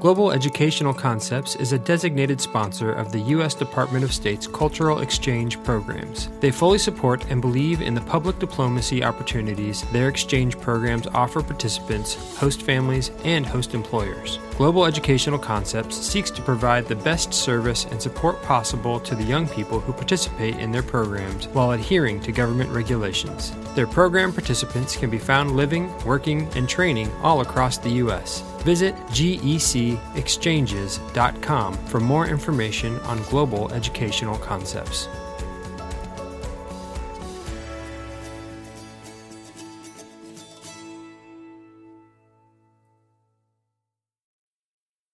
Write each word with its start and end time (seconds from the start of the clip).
Global 0.00 0.30
Educational 0.30 0.94
Concepts 0.94 1.56
is 1.56 1.72
a 1.72 1.78
designated 1.78 2.40
sponsor 2.40 2.92
of 2.92 3.10
the 3.10 3.18
U.S. 3.34 3.52
Department 3.52 4.04
of 4.04 4.12
State's 4.12 4.46
Cultural 4.46 5.00
Exchange 5.00 5.60
programs. 5.64 6.28
They 6.38 6.52
fully 6.52 6.78
support 6.78 7.28
and 7.30 7.40
believe 7.40 7.82
in 7.82 7.94
the 7.94 8.00
public 8.02 8.38
diplomacy 8.38 9.02
opportunities 9.02 9.82
their 9.90 10.08
exchange 10.08 10.56
programs 10.60 11.08
offer 11.08 11.42
participants, 11.42 12.14
host 12.38 12.62
families, 12.62 13.10
and 13.24 13.44
host 13.44 13.74
employers. 13.74 14.38
Global 14.56 14.84
Educational 14.84 15.38
Concepts 15.38 15.96
seeks 15.96 16.30
to 16.30 16.42
provide 16.42 16.86
the 16.86 16.94
best 16.94 17.34
service 17.34 17.84
and 17.86 18.00
support 18.00 18.40
possible 18.44 19.00
to 19.00 19.16
the 19.16 19.24
young 19.24 19.48
people 19.48 19.80
who 19.80 19.92
participate 19.92 20.56
in 20.58 20.70
their 20.70 20.82
programs 20.84 21.48
while 21.48 21.72
adhering 21.72 22.20
to 22.20 22.30
government 22.30 22.70
regulations. 22.70 23.52
Their 23.74 23.88
program 23.88 24.32
participants 24.32 24.96
can 24.96 25.10
be 25.10 25.18
found 25.18 25.56
living, 25.56 25.92
working, 26.04 26.48
and 26.54 26.68
training 26.68 27.10
all 27.20 27.40
across 27.40 27.78
the 27.78 27.90
U.S. 28.04 28.44
Visit 28.68 28.94
gecexchanges.com 29.06 31.74
for 31.86 32.00
more 32.00 32.28
information 32.28 33.00
on 33.00 33.22
global 33.22 33.72
educational 33.72 34.36
concepts. 34.36 35.08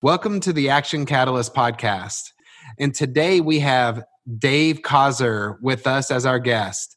Welcome 0.02 0.40
to 0.40 0.52
the 0.52 0.70
Action 0.70 1.06
Catalyst 1.06 1.54
podcast. 1.54 2.32
And 2.80 2.92
today 2.92 3.40
we 3.40 3.60
have 3.60 4.02
Dave 4.36 4.82
Causer 4.82 5.60
with 5.62 5.86
us 5.86 6.10
as 6.10 6.26
our 6.26 6.40
guest. 6.40 6.96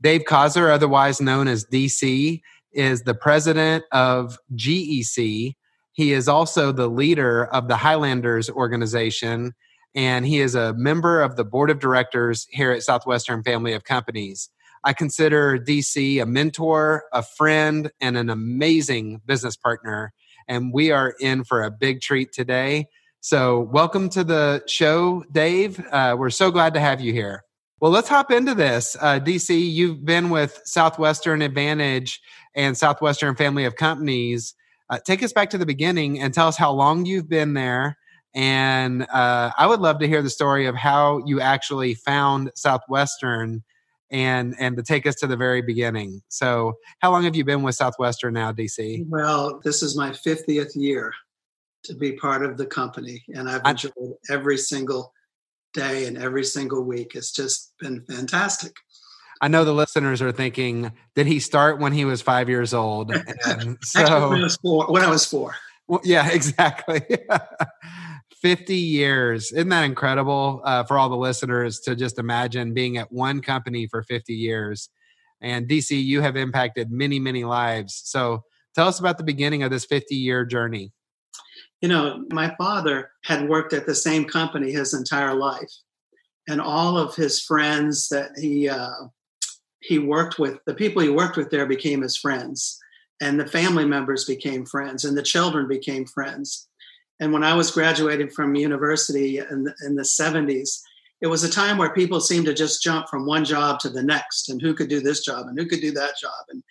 Dave 0.00 0.24
Causer, 0.24 0.68
otherwise 0.68 1.20
known 1.20 1.46
as 1.46 1.64
DC, 1.64 2.40
is 2.72 3.04
the 3.04 3.14
president 3.14 3.84
of 3.92 4.36
GEC, 4.56 5.54
he 5.92 6.12
is 6.12 6.28
also 6.28 6.72
the 6.72 6.88
leader 6.88 7.44
of 7.46 7.68
the 7.68 7.76
Highlanders 7.76 8.48
organization, 8.48 9.54
and 9.94 10.26
he 10.26 10.40
is 10.40 10.54
a 10.54 10.72
member 10.74 11.20
of 11.20 11.36
the 11.36 11.44
board 11.44 11.70
of 11.70 11.78
directors 11.78 12.46
here 12.50 12.72
at 12.72 12.82
Southwestern 12.82 13.42
Family 13.42 13.74
of 13.74 13.84
Companies. 13.84 14.48
I 14.84 14.94
consider 14.94 15.58
DC 15.58 16.20
a 16.20 16.26
mentor, 16.26 17.04
a 17.12 17.22
friend, 17.22 17.90
and 18.00 18.16
an 18.16 18.30
amazing 18.30 19.20
business 19.26 19.54
partner. 19.54 20.12
And 20.48 20.72
we 20.72 20.90
are 20.90 21.14
in 21.20 21.44
for 21.44 21.62
a 21.62 21.70
big 21.70 22.00
treat 22.00 22.32
today. 22.32 22.86
So, 23.20 23.60
welcome 23.60 24.08
to 24.10 24.24
the 24.24 24.64
show, 24.66 25.24
Dave. 25.30 25.78
Uh, 25.92 26.16
we're 26.18 26.30
so 26.30 26.50
glad 26.50 26.74
to 26.74 26.80
have 26.80 27.00
you 27.00 27.12
here. 27.12 27.44
Well, 27.80 27.92
let's 27.92 28.08
hop 28.08 28.32
into 28.32 28.54
this. 28.54 28.96
Uh, 29.00 29.20
DC, 29.20 29.70
you've 29.70 30.04
been 30.04 30.30
with 30.30 30.60
Southwestern 30.64 31.42
Advantage 31.42 32.20
and 32.56 32.76
Southwestern 32.76 33.36
Family 33.36 33.64
of 33.64 33.76
Companies 33.76 34.54
uh, 34.92 34.98
take 35.06 35.22
us 35.22 35.32
back 35.32 35.48
to 35.48 35.56
the 35.56 35.64
beginning 35.64 36.20
and 36.20 36.34
tell 36.34 36.48
us 36.48 36.56
how 36.56 36.70
long 36.70 37.06
you've 37.06 37.28
been 37.28 37.54
there. 37.54 37.96
And 38.34 39.06
uh, 39.10 39.50
I 39.56 39.66
would 39.66 39.80
love 39.80 39.98
to 40.00 40.06
hear 40.06 40.20
the 40.20 40.28
story 40.28 40.66
of 40.66 40.74
how 40.74 41.22
you 41.24 41.40
actually 41.40 41.94
found 41.94 42.50
Southwestern 42.54 43.62
and 44.10 44.54
and 44.58 44.76
to 44.76 44.82
take 44.82 45.06
us 45.06 45.14
to 45.16 45.26
the 45.26 45.36
very 45.36 45.62
beginning. 45.62 46.20
So, 46.28 46.74
how 46.98 47.10
long 47.10 47.24
have 47.24 47.34
you 47.34 47.44
been 47.44 47.62
with 47.62 47.74
Southwestern 47.74 48.34
now, 48.34 48.52
DC? 48.52 49.06
Well, 49.08 49.60
this 49.64 49.82
is 49.82 49.96
my 49.96 50.10
50th 50.10 50.76
year 50.76 51.14
to 51.84 51.94
be 51.94 52.12
part 52.12 52.44
of 52.44 52.58
the 52.58 52.66
company, 52.66 53.24
and 53.34 53.48
I've 53.48 53.64
enjoyed 53.64 53.92
every 54.28 54.58
single 54.58 55.14
day 55.72 56.04
and 56.04 56.18
every 56.18 56.44
single 56.44 56.82
week. 56.82 57.14
It's 57.14 57.32
just 57.32 57.72
been 57.80 58.04
fantastic. 58.04 58.74
I 59.42 59.48
know 59.48 59.64
the 59.64 59.74
listeners 59.74 60.22
are 60.22 60.30
thinking, 60.30 60.92
did 61.16 61.26
he 61.26 61.40
start 61.40 61.80
when 61.80 61.92
he 61.92 62.04
was 62.04 62.22
five 62.22 62.48
years 62.48 62.72
old? 62.72 63.12
And 63.44 63.76
so, 63.82 64.00
Actually, 64.00 64.30
when 64.30 64.40
I 64.40 64.44
was 64.44 64.56
four. 64.56 64.86
When 64.86 65.02
I 65.02 65.10
was 65.10 65.26
four. 65.26 65.56
Well, 65.88 66.00
yeah, 66.04 66.28
exactly. 66.32 67.02
50 68.40 68.76
years. 68.76 69.50
Isn't 69.50 69.68
that 69.70 69.82
incredible 69.82 70.62
uh, 70.64 70.84
for 70.84 70.96
all 70.96 71.08
the 71.08 71.16
listeners 71.16 71.80
to 71.80 71.96
just 71.96 72.18
imagine 72.18 72.72
being 72.72 72.96
at 72.98 73.10
one 73.12 73.40
company 73.40 73.88
for 73.88 74.04
50 74.04 74.32
years? 74.32 74.88
And 75.40 75.68
DC, 75.68 75.90
you 75.90 76.20
have 76.20 76.36
impacted 76.36 76.92
many, 76.92 77.18
many 77.18 77.42
lives. 77.42 78.00
So 78.04 78.44
tell 78.76 78.86
us 78.86 79.00
about 79.00 79.18
the 79.18 79.24
beginning 79.24 79.64
of 79.64 79.72
this 79.72 79.84
50 79.84 80.14
year 80.14 80.44
journey. 80.44 80.92
You 81.80 81.88
know, 81.88 82.24
my 82.30 82.54
father 82.56 83.10
had 83.24 83.48
worked 83.48 83.72
at 83.72 83.86
the 83.86 83.94
same 83.94 84.24
company 84.24 84.70
his 84.70 84.94
entire 84.94 85.34
life. 85.34 85.72
And 86.48 86.60
all 86.60 86.96
of 86.96 87.16
his 87.16 87.40
friends 87.40 88.08
that 88.08 88.30
he 88.36 88.68
uh, 88.68 88.90
he 89.82 89.98
worked 89.98 90.38
with 90.38 90.58
the 90.64 90.74
people 90.74 91.02
he 91.02 91.08
worked 91.08 91.36
with 91.36 91.50
there 91.50 91.66
became 91.66 92.02
his 92.02 92.16
friends. 92.16 92.78
And 93.20 93.38
the 93.38 93.46
family 93.46 93.84
members 93.84 94.24
became 94.24 94.66
friends 94.66 95.04
and 95.04 95.16
the 95.16 95.22
children 95.22 95.68
became 95.68 96.06
friends. 96.06 96.68
And 97.20 97.32
when 97.32 97.44
i 97.44 97.54
was 97.54 97.70
graduating 97.70 98.30
from 98.30 98.54
university 98.54 99.38
in 99.38 99.64
the, 99.64 99.74
in 99.86 99.94
the 99.94 100.02
70s 100.02 100.80
it 101.20 101.28
was 101.28 101.44
a 101.44 101.50
time 101.50 101.78
where 101.78 101.94
people 101.94 102.20
seemed 102.20 102.46
to 102.46 102.54
just 102.54 102.82
jump 102.82 103.08
from 103.08 103.26
one 103.26 103.44
job 103.44 103.78
to 103.78 103.88
the 103.88 104.02
next 104.02 104.48
and 104.48 104.60
who 104.60 104.74
could 104.74 104.88
do 104.88 105.00
this 105.00 105.24
job 105.24 105.46
and 105.46 105.56
who 105.56 105.66
could 105.66 105.80
do 105.80 105.92
that 105.92 106.18
job 106.20 106.44
and 106.50 106.64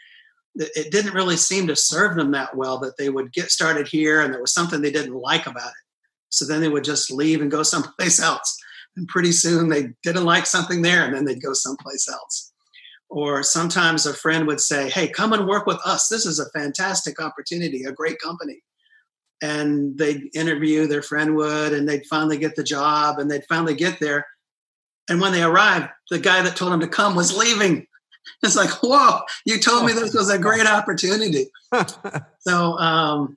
it 0.55 0.91
didn't 0.91 1.13
really 1.13 1.37
seem 1.37 1.67
to 1.67 1.75
serve 1.75 2.17
them 2.17 2.31
that 2.31 2.55
well 2.57 2.77
that 2.79 2.97
they 2.97 3.09
would 3.09 3.31
get 3.31 3.49
started 3.49 3.87
here 3.87 4.21
and 4.21 4.33
there 4.33 4.41
was 4.41 4.53
something 4.53 4.81
they 4.81 4.91
didn't 4.91 5.15
like 5.15 5.47
about 5.47 5.69
it. 5.69 5.85
So 6.27 6.45
then 6.45 6.59
they 6.59 6.67
would 6.67 6.83
just 6.83 7.09
leave 7.09 7.41
and 7.41 7.49
go 7.49 7.63
someplace 7.73 8.21
else. 8.21 8.57
And 8.97 9.07
pretty 9.07 9.31
soon 9.31 9.69
they 9.69 9.93
didn't 10.03 10.25
like 10.25 10.45
something 10.45 10.81
there 10.81 11.05
and 11.05 11.13
then 11.13 11.23
they'd 11.23 11.41
go 11.41 11.53
someplace 11.53 12.09
else 12.09 12.50
or 13.11 13.43
sometimes 13.43 14.05
a 14.05 14.13
friend 14.13 14.47
would 14.47 14.61
say, 14.61 14.89
Hey, 14.89 15.09
come 15.09 15.33
and 15.33 15.45
work 15.45 15.67
with 15.67 15.79
us. 15.85 16.07
This 16.07 16.25
is 16.25 16.39
a 16.39 16.49
fantastic 16.57 17.21
opportunity, 17.21 17.83
a 17.83 17.91
great 17.91 18.19
company. 18.19 18.63
And 19.43 19.97
they'd 19.97 20.29
interview, 20.33 20.87
their 20.87 21.01
friend 21.01 21.35
would, 21.35 21.73
and 21.73 21.87
they'd 21.87 22.05
finally 22.05 22.37
get 22.37 22.55
the 22.55 22.63
job 22.63 23.19
and 23.19 23.29
they'd 23.29 23.45
finally 23.49 23.75
get 23.75 23.99
there. 23.99 24.25
And 25.09 25.19
when 25.19 25.33
they 25.33 25.43
arrived, 25.43 25.89
the 26.09 26.19
guy 26.19 26.41
that 26.41 26.55
told 26.55 26.71
them 26.71 26.79
to 26.79 26.87
come 26.87 27.15
was 27.15 27.37
leaving. 27.37 27.85
It's 28.43 28.55
like, 28.55 28.69
whoa, 28.83 29.21
you 29.45 29.57
told 29.57 29.83
me 29.83 29.93
this 29.93 30.13
was 30.13 30.29
a 30.29 30.37
great 30.37 30.67
opportunity. 30.67 31.47
so 32.39 32.77
um, 32.77 33.35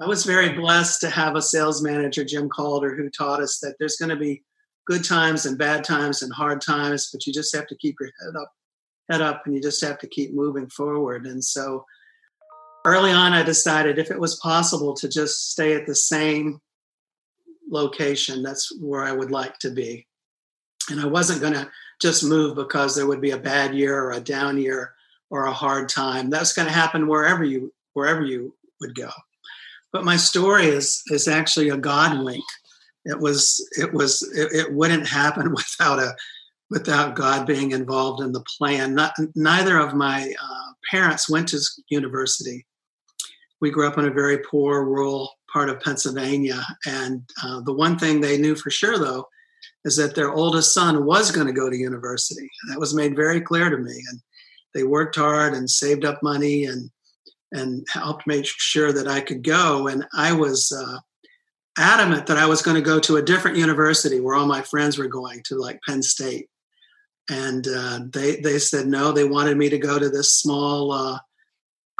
I 0.00 0.06
was 0.06 0.24
very 0.24 0.54
blessed 0.54 1.02
to 1.02 1.10
have 1.10 1.36
a 1.36 1.42
sales 1.42 1.82
manager, 1.82 2.24
Jim 2.24 2.48
Calder, 2.48 2.96
who 2.96 3.10
taught 3.10 3.42
us 3.42 3.58
that 3.58 3.76
there's 3.78 3.96
going 3.96 4.08
to 4.08 4.16
be 4.16 4.42
good 4.86 5.04
times 5.04 5.44
and 5.44 5.58
bad 5.58 5.84
times 5.84 6.22
and 6.22 6.32
hard 6.32 6.62
times, 6.62 7.10
but 7.12 7.26
you 7.26 7.32
just 7.32 7.54
have 7.54 7.66
to 7.66 7.76
keep 7.76 7.96
your 8.00 8.10
head 8.22 8.40
up 8.40 8.50
head 9.12 9.20
up 9.20 9.42
and 9.44 9.54
you 9.54 9.60
just 9.60 9.84
have 9.84 9.98
to 9.98 10.06
keep 10.06 10.32
moving 10.32 10.68
forward. 10.68 11.26
And 11.26 11.44
so 11.44 11.84
early 12.84 13.12
on, 13.12 13.32
I 13.32 13.42
decided 13.42 13.98
if 13.98 14.10
it 14.10 14.18
was 14.18 14.36
possible 14.36 14.94
to 14.94 15.08
just 15.08 15.50
stay 15.50 15.74
at 15.74 15.86
the 15.86 15.94
same 15.94 16.60
location, 17.70 18.42
that's 18.42 18.72
where 18.80 19.04
I 19.04 19.12
would 19.12 19.30
like 19.30 19.58
to 19.58 19.70
be. 19.70 20.06
And 20.90 21.00
I 21.00 21.06
wasn't 21.06 21.40
going 21.40 21.52
to 21.54 21.70
just 22.00 22.24
move 22.24 22.56
because 22.56 22.96
there 22.96 23.06
would 23.06 23.20
be 23.20 23.30
a 23.30 23.38
bad 23.38 23.74
year 23.74 24.02
or 24.02 24.12
a 24.12 24.20
down 24.20 24.58
year 24.58 24.94
or 25.30 25.44
a 25.44 25.52
hard 25.52 25.88
time. 25.88 26.30
That's 26.30 26.52
going 26.52 26.66
to 26.66 26.74
happen 26.74 27.06
wherever 27.06 27.44
you 27.44 27.72
wherever 27.92 28.22
you 28.22 28.54
would 28.80 28.94
go. 28.94 29.10
But 29.92 30.04
my 30.04 30.16
story 30.16 30.66
is 30.66 31.02
is 31.08 31.28
actually 31.28 31.68
a 31.68 31.76
God 31.76 32.24
wink. 32.24 32.44
It 33.04 33.18
was 33.18 33.64
it 33.78 33.92
was 33.92 34.22
it, 34.36 34.52
it 34.52 34.72
wouldn't 34.72 35.06
happen 35.06 35.52
without 35.54 36.00
a 36.00 36.16
without 36.72 37.14
God 37.14 37.46
being 37.46 37.72
involved 37.72 38.22
in 38.22 38.32
the 38.32 38.44
plan. 38.56 38.94
Not, 38.94 39.12
neither 39.34 39.78
of 39.78 39.94
my 39.94 40.32
uh, 40.42 40.72
parents 40.90 41.28
went 41.28 41.48
to 41.48 41.60
university. 41.90 42.64
We 43.60 43.70
grew 43.70 43.86
up 43.86 43.98
in 43.98 44.06
a 44.06 44.10
very 44.10 44.38
poor 44.38 44.82
rural 44.82 45.30
part 45.52 45.68
of 45.68 45.80
Pennsylvania. 45.80 46.62
And 46.86 47.22
uh, 47.44 47.60
the 47.60 47.74
one 47.74 47.98
thing 47.98 48.20
they 48.20 48.38
knew 48.38 48.56
for 48.56 48.70
sure, 48.70 48.98
though, 48.98 49.28
is 49.84 49.96
that 49.98 50.14
their 50.14 50.32
oldest 50.32 50.72
son 50.72 51.04
was 51.04 51.30
going 51.30 51.46
to 51.46 51.52
go 51.52 51.68
to 51.68 51.76
university. 51.76 52.48
That 52.70 52.80
was 52.80 52.94
made 52.94 53.14
very 53.16 53.42
clear 53.42 53.68
to 53.68 53.76
me. 53.76 54.02
And 54.08 54.20
they 54.74 54.84
worked 54.84 55.16
hard 55.16 55.52
and 55.52 55.68
saved 55.68 56.06
up 56.06 56.22
money 56.22 56.64
and 56.64 56.90
and 57.54 57.86
helped 57.92 58.26
make 58.26 58.46
sure 58.46 58.94
that 58.94 59.06
I 59.06 59.20
could 59.20 59.44
go. 59.44 59.86
And 59.88 60.06
I 60.14 60.32
was 60.32 60.72
uh, 60.72 60.96
adamant 61.76 62.26
that 62.26 62.38
I 62.38 62.46
was 62.46 62.62
going 62.62 62.76
to 62.76 62.80
go 62.80 62.98
to 63.00 63.16
a 63.16 63.22
different 63.22 63.58
university 63.58 64.20
where 64.20 64.34
all 64.34 64.46
my 64.46 64.62
friends 64.62 64.96
were 64.96 65.06
going 65.06 65.42
to, 65.44 65.56
like 65.56 65.78
Penn 65.86 66.02
State 66.02 66.48
and 67.30 67.66
uh, 67.68 68.00
they 68.12 68.36
they 68.36 68.58
said 68.58 68.86
no. 68.86 69.12
They 69.12 69.24
wanted 69.24 69.56
me 69.56 69.68
to 69.68 69.78
go 69.78 69.98
to 69.98 70.08
this 70.08 70.34
small 70.34 70.92
uh, 70.92 71.18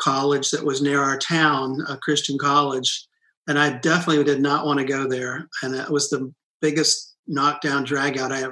college 0.01 0.51
that 0.51 0.65
was 0.65 0.83
near 0.83 1.03
our 1.03 1.19
town, 1.19 1.79
a 1.89 1.97
Christian 1.97 2.39
college, 2.39 3.07
and 3.47 3.59
I 3.59 3.79
definitely 3.79 4.25
did 4.25 4.41
not 4.41 4.67
want 4.67 4.79
to 4.81 4.85
go 4.85 5.09
there. 5.09 5.49
And 5.63 5.75
it 5.75 5.91
was 5.91 6.11
the 6.11 6.33
biggest 6.61 7.15
knockdown 7.27 7.85
drag 7.85 8.19
out 8.19 8.33
I 8.33 8.47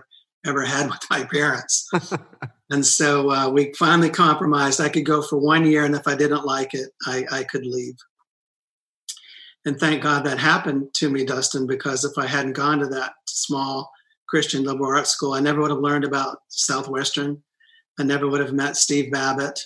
ever 0.47 0.65
had 0.65 0.87
with 0.91 1.03
my 1.11 1.25
parents. 1.25 1.89
and 2.71 2.85
so 2.85 3.31
uh, 3.31 3.51
we 3.51 3.73
finally 3.79 4.11
compromised. 4.11 4.81
I 4.81 4.89
could 4.89 5.07
go 5.07 5.23
for 5.23 5.39
one 5.39 5.67
year, 5.67 5.85
and 5.85 5.95
if 5.95 6.07
I 6.07 6.15
didn't 6.15 6.45
like 6.45 6.75
it, 6.75 6.91
I, 7.07 7.25
I 7.31 7.45
could 7.45 7.67
leave. 7.67 7.97
And 9.67 9.79
thank 9.79 10.03
God 10.03 10.25
that 10.25 10.39
happened 10.39 10.89
to 10.95 11.11
me, 11.11 11.25
Dustin, 11.25 11.67
because 11.67 12.05
if 12.05 12.17
I 12.17 12.27
hadn't 12.27 12.55
gone 12.55 12.79
to 12.79 12.87
that 12.87 13.13
small 13.27 13.91
Christian 14.31 14.63
liberal 14.63 14.97
arts 14.97 15.11
school, 15.11 15.35
I 15.35 15.41
never 15.41 15.61
would 15.61 15.73
have 15.73 15.81
learned 15.81 16.05
about 16.05 16.39
Southwestern. 16.49 17.43
I 17.99 18.05
never 18.05 18.29
would 18.29 18.41
have 18.41 18.53
met 18.53 18.77
Steve 18.77 19.11
Babbitt. 19.11 19.61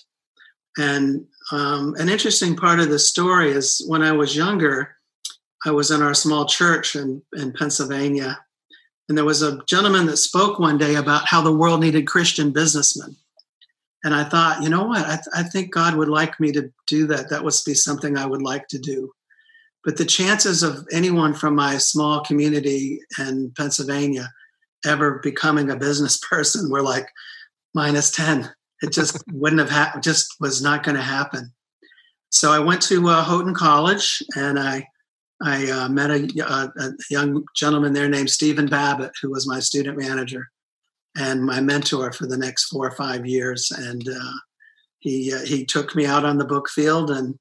And 0.78 1.26
um, 1.52 1.94
an 1.99 2.08
interesting 2.08 2.56
part 2.56 2.81
of 2.81 2.88
the 2.88 2.99
story 2.99 3.52
is 3.52 3.84
when 3.87 4.02
I 4.02 4.12
was 4.12 4.34
younger, 4.34 4.96
I 5.64 5.70
was 5.70 5.90
in 5.90 6.02
our 6.02 6.14
small 6.14 6.46
church 6.46 6.96
in, 6.96 7.22
in 7.34 7.52
Pennsylvania. 7.52 8.38
And 9.08 9.16
there 9.16 9.25
was 9.26 9.43
a 9.43 9.61
gentleman 9.66 10.06
that 10.06 10.16
spoke 10.16 10.58
one 10.58 10.78
day 10.78 10.94
about 10.94 11.28
how 11.28 11.43
the 11.43 11.55
world 11.55 11.81
needed 11.81 12.06
Christian 12.06 12.50
businessmen. 12.50 13.14
And 14.02 14.14
I 14.14 14.25
thought, 14.25 14.62
you 14.62 14.70
know 14.70 14.84
what? 14.84 15.06
I, 15.06 15.16
th- 15.16 15.34
I 15.34 15.43
think 15.43 15.72
God 15.72 15.94
would 15.94 16.08
like 16.08 16.40
me 16.40 16.52
to 16.52 16.70
do 16.87 17.06
that. 17.08 17.28
That 17.28 17.44
would 17.44 17.55
be 17.66 17.75
something 17.75 18.16
I 18.16 18.26
would 18.26 18.43
like 18.43 18.66
to 18.69 18.78
do. 18.78 19.12
But 19.84 19.99
the 19.99 20.05
chances 20.06 20.62
of 20.62 20.87
anyone 20.90 21.34
from 21.34 21.55
my 21.55 21.76
small 21.76 22.20
community 22.20 23.00
in 23.19 23.52
Pennsylvania 23.56 24.32
ever 24.84 25.20
becoming 25.22 25.70
a 25.70 25.76
business 25.76 26.19
person 26.19 26.70
were 26.70 26.82
like 26.82 27.08
minus 27.75 28.10
10. 28.10 28.50
It 28.82 28.92
just 28.92 29.22
wouldn't 29.32 29.60
have 29.60 29.70
happened, 29.70 30.02
just 30.02 30.34
was 30.40 30.62
not 30.62 30.82
going 30.82 30.96
to 30.96 31.02
happen. 31.02 31.52
So 32.31 32.52
I 32.52 32.58
went 32.58 32.82
to 32.82 33.08
uh, 33.08 33.22
Houghton 33.22 33.54
College 33.54 34.22
and 34.36 34.58
I 34.58 34.88
I 35.42 35.70
uh, 35.70 35.88
met 35.88 36.10
a, 36.10 36.28
a, 36.48 36.84
a, 36.84 36.92
young 37.10 37.44
gentleman 37.56 37.92
there 37.92 38.08
named 38.08 38.31
Stephen 38.31 38.66
Babbitt, 38.66 39.10
who 39.20 39.31
was 39.31 39.48
my 39.48 39.58
student 39.60 39.98
manager 39.98 40.48
and 41.16 41.44
my 41.44 41.60
mentor 41.60 42.12
for 42.12 42.26
the 42.26 42.37
next 42.37 42.66
four 42.66 42.87
or 42.87 42.92
five 42.92 43.26
years. 43.26 43.70
And 43.70 44.08
uh, 44.08 44.32
he 45.00 45.32
uh, 45.34 45.44
he 45.44 45.64
took 45.64 45.94
me 45.94 46.06
out 46.06 46.25
on 46.25 46.38
the 46.38 46.44
book 46.44 46.69
field, 46.69 47.10
and 47.10 47.38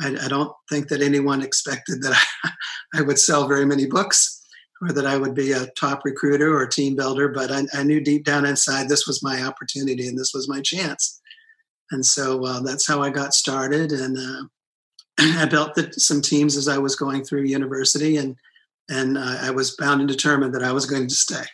I, 0.00 0.16
I 0.24 0.28
don't 0.28 0.52
think 0.68 0.88
that 0.88 1.02
anyone 1.02 1.42
expected 1.42 2.02
that 2.02 2.12
I, 2.44 2.50
I, 2.98 3.02
would 3.02 3.18
sell 3.18 3.46
very 3.46 3.66
many 3.66 3.86
books 3.86 4.39
or 4.80 4.92
that 4.92 5.06
I 5.06 5.16
would 5.16 5.34
be 5.34 5.52
a 5.52 5.66
top 5.78 6.02
recruiter 6.04 6.56
or 6.56 6.66
team 6.66 6.96
builder. 6.96 7.28
But 7.28 7.50
I, 7.50 7.64
I 7.74 7.82
knew 7.82 8.00
deep 8.00 8.24
down 8.24 8.46
inside 8.46 8.88
this 8.88 9.06
was 9.06 9.22
my 9.22 9.42
opportunity 9.42 10.08
and 10.08 10.18
this 10.18 10.32
was 10.34 10.48
my 10.48 10.60
chance. 10.60 11.20
And 11.90 12.04
so 12.04 12.44
uh, 12.44 12.60
that's 12.60 12.86
how 12.86 13.02
I 13.02 13.10
got 13.10 13.34
started. 13.34 13.92
And 13.92 14.16
uh, 14.16 14.44
I 15.18 15.46
built 15.46 15.74
the, 15.74 15.92
some 15.92 16.22
teams 16.22 16.56
as 16.56 16.68
I 16.68 16.78
was 16.78 16.96
going 16.96 17.24
through 17.24 17.42
university, 17.42 18.16
and 18.16 18.36
and 18.88 19.16
uh, 19.16 19.38
I 19.40 19.50
was 19.50 19.76
bound 19.76 20.00
and 20.00 20.08
determined 20.08 20.54
that 20.54 20.64
I 20.64 20.72
was 20.72 20.86
going 20.86 21.08
to 21.08 21.14
stay. 21.14 21.44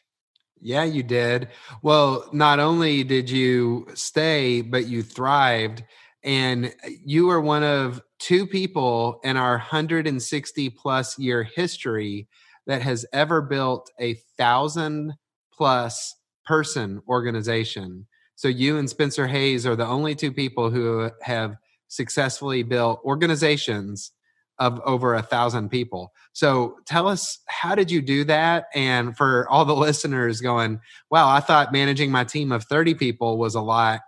Yeah, 0.60 0.84
you 0.84 1.02
did. 1.02 1.48
Well, 1.82 2.28
not 2.32 2.60
only 2.60 3.04
did 3.04 3.28
you 3.28 3.86
stay, 3.94 4.62
but 4.62 4.86
you 4.86 5.02
thrived. 5.02 5.84
And 6.24 6.74
you 7.04 7.30
are 7.30 7.40
one 7.40 7.62
of 7.62 8.02
two 8.18 8.46
people 8.46 9.20
in 9.22 9.36
our 9.36 9.58
160 9.58 10.70
plus 10.70 11.18
year 11.18 11.44
history 11.44 12.26
that 12.66 12.82
has 12.82 13.06
ever 13.12 13.40
built 13.40 13.90
a 14.00 14.14
thousand 14.36 15.14
plus 15.52 16.14
person 16.44 17.00
organization. 17.08 18.06
So 18.34 18.48
you 18.48 18.76
and 18.76 18.88
Spencer 18.88 19.26
Hayes 19.26 19.66
are 19.66 19.76
the 19.76 19.86
only 19.86 20.14
two 20.14 20.32
people 20.32 20.70
who 20.70 21.10
have 21.22 21.56
successfully 21.88 22.62
built 22.62 23.00
organizations 23.04 24.12
of 24.58 24.80
over 24.84 25.14
a 25.14 25.22
thousand 25.22 25.68
people. 25.70 26.12
So 26.32 26.76
tell 26.86 27.08
us, 27.08 27.38
how 27.46 27.74
did 27.74 27.90
you 27.90 28.00
do 28.00 28.24
that? 28.24 28.66
And 28.74 29.16
for 29.16 29.48
all 29.48 29.64
the 29.64 29.76
listeners 29.76 30.40
going, 30.40 30.80
wow, 31.10 31.28
I 31.28 31.40
thought 31.40 31.72
managing 31.72 32.10
my 32.10 32.24
team 32.24 32.52
of 32.52 32.64
30 32.64 32.94
people 32.94 33.38
was 33.38 33.54
a 33.54 33.60
lot 33.60 34.00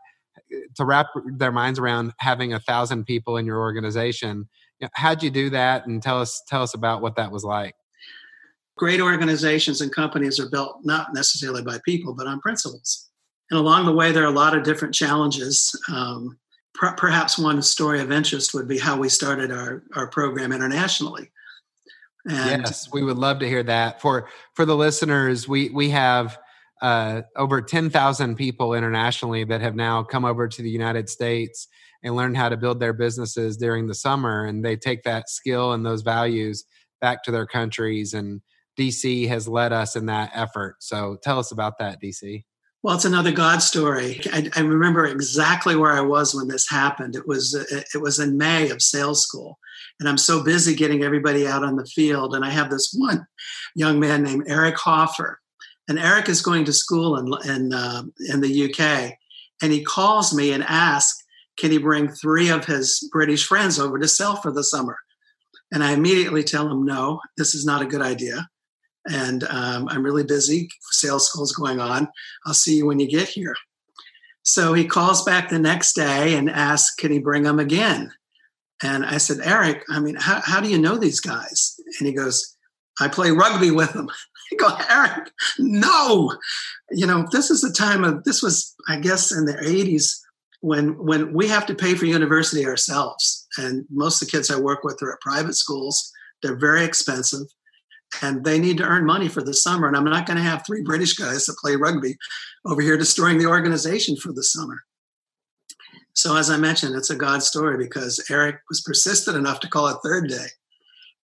to 0.77 0.85
wrap 0.85 1.07
their 1.37 1.53
minds 1.53 1.79
around 1.79 2.13
having 2.19 2.53
a 2.53 2.61
thousand 2.61 3.05
people 3.05 3.37
in 3.37 3.45
your 3.45 3.59
organization. 3.59 4.49
How'd 4.93 5.23
you 5.23 5.31
do 5.31 5.51
that? 5.51 5.87
And 5.87 6.03
tell 6.03 6.21
us, 6.21 6.43
tell 6.49 6.63
us 6.63 6.75
about 6.75 7.03
what 7.03 7.17
that 7.17 7.33
was 7.33 7.45
like. 7.45 7.75
Great 8.79 9.01
organizations 9.01 9.81
and 9.81 9.93
companies 9.93 10.41
are 10.41 10.49
built 10.49 10.81
not 10.85 11.13
necessarily 11.13 11.63
by 11.63 11.79
people, 11.85 12.15
but 12.15 12.27
on 12.27 12.41
principles. 12.41 13.11
And 13.51 13.59
along 13.59 13.87
the 13.87 13.93
way, 13.93 14.13
there 14.13 14.23
are 14.23 14.33
a 14.33 14.41
lot 14.45 14.57
of 14.57 14.63
different 14.63 14.95
challenges. 14.95 15.79
Um, 15.93 16.39
per- 16.75 16.95
perhaps 16.95 17.39
one 17.39 17.61
story 17.61 18.01
of 18.01 18.13
interest 18.13 18.55
would 18.55 18.69
be 18.69 18.79
how 18.79 18.97
we 18.97 19.09
started 19.09 19.51
our, 19.51 19.83
our 19.95 20.09
program 20.09 20.53
internationally. 20.53 21.31
And 22.29 22.63
yes, 22.63 22.89
we 22.93 23.03
would 23.03 23.19
love 23.19 23.39
to 23.41 23.49
hear 23.49 23.63
that. 23.63 24.01
For 24.01 24.29
for 24.55 24.65
the 24.67 24.77
listeners, 24.77 25.49
we 25.49 25.71
we 25.71 25.91
have 25.91 26.39
uh, 26.83 27.23
over 27.37 27.63
ten 27.63 27.91
thousand 27.91 28.37
people 28.37 28.75
internationally 28.75 29.45
that 29.45 29.61
have 29.61 29.75
now 29.75 30.03
come 30.03 30.25
over 30.25 30.47
to 30.47 30.63
the 30.63 30.71
United 30.71 31.09
States 31.09 31.69
and 32.03 32.15
learned 32.15 32.37
how 32.37 32.49
to 32.49 32.57
build 32.57 32.81
their 32.81 32.93
businesses 32.93 33.57
during 33.57 33.87
the 33.87 33.95
summer, 33.95 34.45
and 34.45 34.65
they 34.65 34.77
take 34.77 35.03
that 35.05 35.31
skill 35.31 35.73
and 35.73 35.87
those 35.87 36.03
values 36.03 36.65
back 37.01 37.23
to 37.25 37.31
their 37.31 37.47
countries. 37.47 38.13
And 38.15 38.43
DC 38.79 39.29
has 39.29 39.49
led 39.49 39.73
us 39.73 39.97
in 39.97 40.07
that 40.07 40.31
effort. 40.35 40.77
So 40.81 41.19
tell 41.23 41.39
us 41.39 41.51
about 41.51 41.79
that, 41.79 42.01
DC. 42.01 42.45
Well, 42.83 42.95
it's 42.95 43.05
another 43.05 43.33
God 43.33 43.59
story. 43.59 44.21
I, 44.33 44.49
I, 44.55 44.61
remember 44.61 45.05
exactly 45.05 45.75
where 45.75 45.91
I 45.91 46.01
was 46.01 46.33
when 46.33 46.47
this 46.47 46.71
happened. 46.71 47.17
It 47.17 47.27
was 47.27 47.55
it 47.93 48.01
was 48.01 48.21
in 48.21 48.39
May 48.39 48.71
of 48.71 48.81
sales 48.81 49.25
school, 49.25 49.59
and 49.99 50.09
I'm 50.09 50.17
so 50.17 50.45
busy 50.45 50.77
getting 50.77 51.03
everybody 51.03 51.45
out 51.45 51.65
on 51.65 51.75
the 51.75 51.87
field. 51.87 52.37
And 52.37 52.45
I 52.45 52.51
have 52.51 52.71
this 52.71 52.95
one 52.97 53.27
young 53.75 53.99
man 53.99 54.23
named 54.23 54.45
Eric 54.47 54.77
Hoffer, 54.77 55.41
and 55.89 55.99
Eric 55.99 56.29
is 56.29 56.41
going 56.41 56.65
to 56.67 56.73
school 56.73 57.17
in 57.17 57.51
in 57.51 57.73
uh, 57.73 58.05
in 58.29 58.41
the 58.41 58.71
UK, 58.71 59.15
and 59.61 59.73
he 59.73 59.83
calls 59.83 60.33
me 60.33 60.53
and 60.53 60.63
asks, 60.63 61.21
"Can 61.57 61.73
he 61.73 61.79
bring 61.79 62.09
three 62.09 62.49
of 62.49 62.65
his 62.65 63.09
British 63.11 63.45
friends 63.45 63.81
over 63.81 63.99
to 63.99 64.07
sell 64.07 64.37
for 64.37 64.53
the 64.53 64.63
summer?" 64.63 64.99
And 65.73 65.83
I 65.83 65.95
immediately 65.95 66.45
tell 66.45 66.71
him, 66.71 66.85
"No, 66.85 67.21
this 67.37 67.57
is 67.57 67.67
not 67.67 67.83
a 67.83 67.87
good 67.87 68.03
idea." 68.03 68.49
And 69.09 69.45
um, 69.45 69.89
I'm 69.89 70.03
really 70.03 70.25
busy. 70.25 70.69
Sales 70.91 71.29
school's 71.29 71.53
going 71.53 71.81
on. 71.81 72.09
I'll 72.47 72.55
see 72.55 72.77
you 72.77 72.87
when 72.87 73.01
you 73.01 73.09
get 73.09 73.29
here. 73.29 73.57
So 74.43 74.73
he 74.73 74.87
calls 74.87 75.25
back 75.25 75.49
the 75.49 75.59
next 75.59 75.95
day 75.95 76.35
and 76.35 76.49
asks, 76.49 76.95
can 76.95 77.13
he 77.13 77.19
bring 77.19 77.43
them 77.43 77.59
again? 77.59 78.13
And 78.83 79.05
I 79.05 79.19
said, 79.19 79.39
Eric, 79.43 79.85
I 79.91 80.01
mean, 80.01 80.15
how, 80.15 80.41
how 80.43 80.61
do 80.61 80.71
you 80.71 80.79
know 80.79 80.97
these 80.97 81.21
guys? 81.21 81.79
And 81.99 82.07
he 82.07 82.15
goes, 82.15 82.57
I 83.01 83.09
play 83.09 83.31
rugby 83.31 83.71
with 83.71 83.93
them. 83.93 84.09
I 84.53 84.57
go, 84.57 84.77
Eric, 84.89 85.31
no. 85.59 86.33
You 86.91 87.07
know, 87.07 87.27
this 87.33 87.51
is 87.51 87.61
the 87.61 87.73
time 87.73 88.05
of, 88.05 88.25
this 88.25 88.43
was, 88.43 88.75
I 88.89 88.99
guess, 88.99 89.31
in 89.33 89.45
the 89.45 89.55
80s 89.55 90.15
when 90.61 90.99
when 91.05 91.33
we 91.33 91.47
have 91.49 91.67
to 91.67 91.75
pay 91.75 91.95
for 91.95 92.07
university 92.07 92.67
ourselves. 92.67 93.47
And 93.59 93.85
most 93.91 94.21
of 94.21 94.29
the 94.29 94.33
kids 94.33 94.51
I 94.51 94.59
work 94.59 94.83
with 94.83 95.03
are 95.03 95.13
at 95.13 95.21
private 95.21 95.55
schools. 95.55 96.13
They're 96.43 96.57
very 96.57 96.85
expensive 96.85 97.47
and 98.23 98.45
they 98.45 98.59
need 98.59 98.79
to 98.79 98.85
earn 98.85 99.05
money 99.05 99.29
for 99.29 99.43
the 99.43 99.55
summer. 99.55 99.87
And 99.87 99.97
I'm 99.97 100.05
not 100.05 100.27
going 100.27 100.39
to 100.39 100.43
have 100.43 100.65
three 100.65 100.83
British 100.83 101.15
guys 101.15 101.47
that 101.47 101.59
play 101.59 101.77
rugby 101.77 102.17
over 102.65 102.81
here 102.81 102.97
destroying 102.97 103.39
the 103.39 103.47
organization 103.47 104.17
for 104.17 104.33
the 104.33 104.43
summer. 104.43 104.83
So, 106.15 106.37
as 106.37 106.51
I 106.51 106.57
mentioned, 106.57 106.97
it's 106.97 107.11
a 107.11 107.17
God 107.17 107.43
story 107.43 107.77
because 107.77 108.25
Eric 108.31 108.57
was 108.69 108.81
persistent 108.81 109.37
enough 109.37 109.61
to 109.61 109.69
call 109.69 109.87
a 109.87 110.01
third 110.01 110.29
day. 110.29 110.47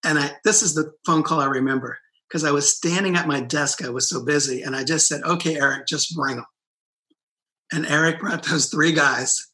And 0.04 0.18
I, 0.18 0.32
this 0.44 0.62
is 0.62 0.74
the 0.74 0.92
phone 1.04 1.22
call 1.22 1.40
I 1.40 1.46
remember 1.46 1.98
because 2.28 2.44
I 2.44 2.52
was 2.52 2.76
standing 2.76 3.16
at 3.16 3.26
my 3.26 3.40
desk. 3.40 3.82
I 3.82 3.88
was 3.88 4.08
so 4.08 4.24
busy. 4.24 4.62
And 4.62 4.76
I 4.76 4.84
just 4.84 5.08
said, 5.08 5.22
okay, 5.22 5.56
Eric, 5.56 5.86
just 5.86 6.14
bring 6.14 6.36
them. 6.36 6.46
And 7.72 7.86
Eric 7.86 8.20
brought 8.20 8.44
those 8.44 8.66
three 8.66 8.92
guys. 8.92 9.48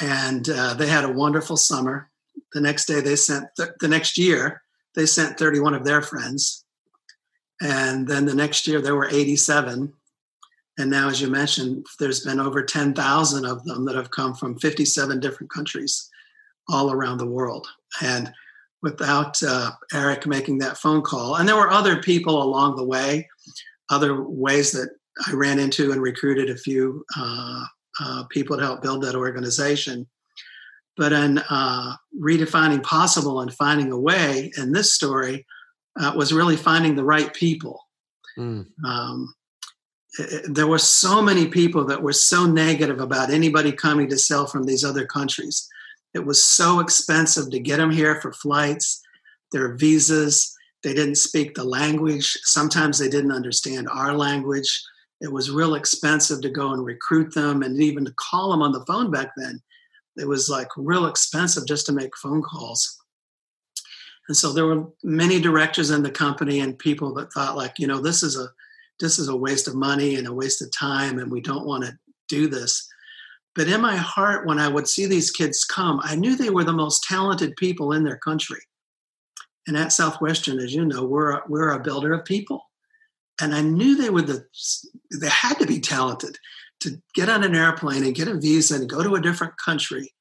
And 0.00 0.48
uh, 0.48 0.74
they 0.74 0.86
had 0.86 1.04
a 1.04 1.12
wonderful 1.12 1.56
summer. 1.56 2.10
The 2.52 2.60
next 2.60 2.86
day, 2.86 3.00
they 3.00 3.16
sent, 3.16 3.46
th- 3.56 3.70
the 3.80 3.88
next 3.88 4.16
year, 4.16 4.62
they 4.96 5.06
sent 5.06 5.38
31 5.38 5.74
of 5.74 5.84
their 5.84 6.02
friends. 6.02 6.64
And 7.62 8.08
then 8.08 8.24
the 8.24 8.34
next 8.34 8.66
year 8.66 8.80
there 8.80 8.96
were 8.96 9.08
87. 9.08 9.92
And 10.78 10.90
now, 10.90 11.08
as 11.08 11.20
you 11.20 11.28
mentioned, 11.28 11.86
there's 11.98 12.24
been 12.24 12.40
over 12.40 12.62
10,000 12.62 13.46
of 13.46 13.64
them 13.64 13.84
that 13.84 13.94
have 13.94 14.10
come 14.10 14.34
from 14.34 14.58
57 14.58 15.20
different 15.20 15.50
countries 15.50 16.10
all 16.68 16.90
around 16.90 17.18
the 17.18 17.26
world. 17.26 17.66
And 18.02 18.32
without 18.82 19.42
uh, 19.42 19.70
Eric 19.94 20.26
making 20.26 20.58
that 20.58 20.76
phone 20.76 21.02
call, 21.02 21.36
and 21.36 21.48
there 21.48 21.56
were 21.56 21.70
other 21.70 22.02
people 22.02 22.42
along 22.42 22.76
the 22.76 22.84
way, 22.84 23.28
other 23.90 24.22
ways 24.22 24.72
that 24.72 24.90
I 25.26 25.32
ran 25.32 25.58
into 25.58 25.92
and 25.92 26.02
recruited 26.02 26.50
a 26.50 26.56
few 26.56 27.04
uh, 27.16 27.64
uh, 28.02 28.24
people 28.24 28.56
to 28.56 28.62
help 28.62 28.82
build 28.82 29.02
that 29.02 29.14
organization 29.14 30.06
but 30.96 31.12
in 31.12 31.38
uh, 31.50 31.94
redefining 32.20 32.82
possible 32.82 33.40
and 33.40 33.52
finding 33.52 33.92
a 33.92 33.98
way 33.98 34.50
in 34.56 34.72
this 34.72 34.94
story 34.94 35.46
uh, 36.00 36.12
was 36.16 36.32
really 36.32 36.56
finding 36.56 36.94
the 36.94 37.04
right 37.04 37.32
people 37.34 37.80
mm. 38.38 38.66
um, 38.84 39.34
it, 40.18 40.54
there 40.54 40.66
were 40.66 40.78
so 40.78 41.20
many 41.20 41.46
people 41.46 41.84
that 41.84 42.02
were 42.02 42.12
so 42.12 42.46
negative 42.46 43.00
about 43.00 43.30
anybody 43.30 43.72
coming 43.72 44.08
to 44.08 44.18
sell 44.18 44.46
from 44.46 44.64
these 44.64 44.84
other 44.84 45.06
countries 45.06 45.68
it 46.14 46.24
was 46.24 46.44
so 46.44 46.80
expensive 46.80 47.50
to 47.50 47.58
get 47.58 47.76
them 47.76 47.90
here 47.90 48.20
for 48.20 48.32
flights 48.32 49.02
their 49.52 49.74
visas. 49.74 50.54
They 50.82 50.94
didn't 50.94 51.16
speak 51.16 51.54
the 51.54 51.64
language. 51.64 52.36
Sometimes 52.42 52.98
they 52.98 53.08
didn't 53.08 53.32
understand 53.32 53.88
our 53.88 54.12
language. 54.12 54.82
It 55.20 55.32
was 55.32 55.50
real 55.50 55.74
expensive 55.74 56.42
to 56.42 56.50
go 56.50 56.72
and 56.72 56.84
recruit 56.84 57.34
them 57.34 57.62
and 57.62 57.80
even 57.80 58.04
to 58.04 58.14
call 58.16 58.50
them 58.50 58.62
on 58.62 58.72
the 58.72 58.84
phone 58.86 59.10
back 59.10 59.32
then. 59.36 59.60
It 60.16 60.26
was 60.26 60.48
like 60.48 60.68
real 60.76 61.06
expensive 61.06 61.66
just 61.66 61.86
to 61.86 61.92
make 61.92 62.16
phone 62.16 62.42
calls. 62.42 62.98
And 64.28 64.36
so 64.36 64.52
there 64.52 64.66
were 64.66 64.88
many 65.04 65.40
directors 65.40 65.90
in 65.90 66.02
the 66.02 66.10
company 66.10 66.60
and 66.60 66.78
people 66.78 67.14
that 67.14 67.32
thought 67.32 67.56
like, 67.56 67.78
you 67.78 67.86
know, 67.86 68.00
this 68.00 68.22
is 68.22 68.38
a 68.38 68.48
this 68.98 69.18
is 69.18 69.28
a 69.28 69.36
waste 69.36 69.68
of 69.68 69.74
money 69.74 70.16
and 70.16 70.26
a 70.26 70.32
waste 70.32 70.62
of 70.62 70.72
time 70.72 71.18
and 71.18 71.30
we 71.30 71.40
don't 71.40 71.66
want 71.66 71.84
to 71.84 71.98
do 72.28 72.48
this. 72.48 72.88
But 73.54 73.68
in 73.68 73.80
my 73.80 73.96
heart, 73.96 74.46
when 74.46 74.58
I 74.58 74.68
would 74.68 74.88
see 74.88 75.06
these 75.06 75.30
kids 75.30 75.64
come, 75.64 76.00
I 76.02 76.14
knew 76.14 76.36
they 76.36 76.50
were 76.50 76.64
the 76.64 76.72
most 76.72 77.04
talented 77.04 77.56
people 77.56 77.92
in 77.92 78.04
their 78.04 78.18
country. 78.18 78.60
And 79.66 79.76
at 79.76 79.92
Southwestern, 79.92 80.58
as 80.60 80.74
you 80.74 80.84
know, 80.84 81.04
we're 81.04 81.32
a, 81.32 81.42
we're 81.48 81.72
a 81.72 81.82
builder 81.82 82.12
of 82.12 82.24
people, 82.24 82.62
and 83.40 83.54
I 83.54 83.62
knew 83.62 83.96
they 83.96 84.10
were 84.10 84.22
the 84.22 84.46
they 85.12 85.28
had 85.28 85.58
to 85.58 85.66
be 85.66 85.80
talented 85.80 86.38
to 86.80 87.00
get 87.14 87.28
on 87.28 87.42
an 87.42 87.54
airplane 87.54 88.04
and 88.04 88.14
get 88.14 88.28
a 88.28 88.34
visa 88.34 88.74
and 88.74 88.88
go 88.88 89.02
to 89.02 89.14
a 89.14 89.20
different 89.20 89.54
country 89.56 90.12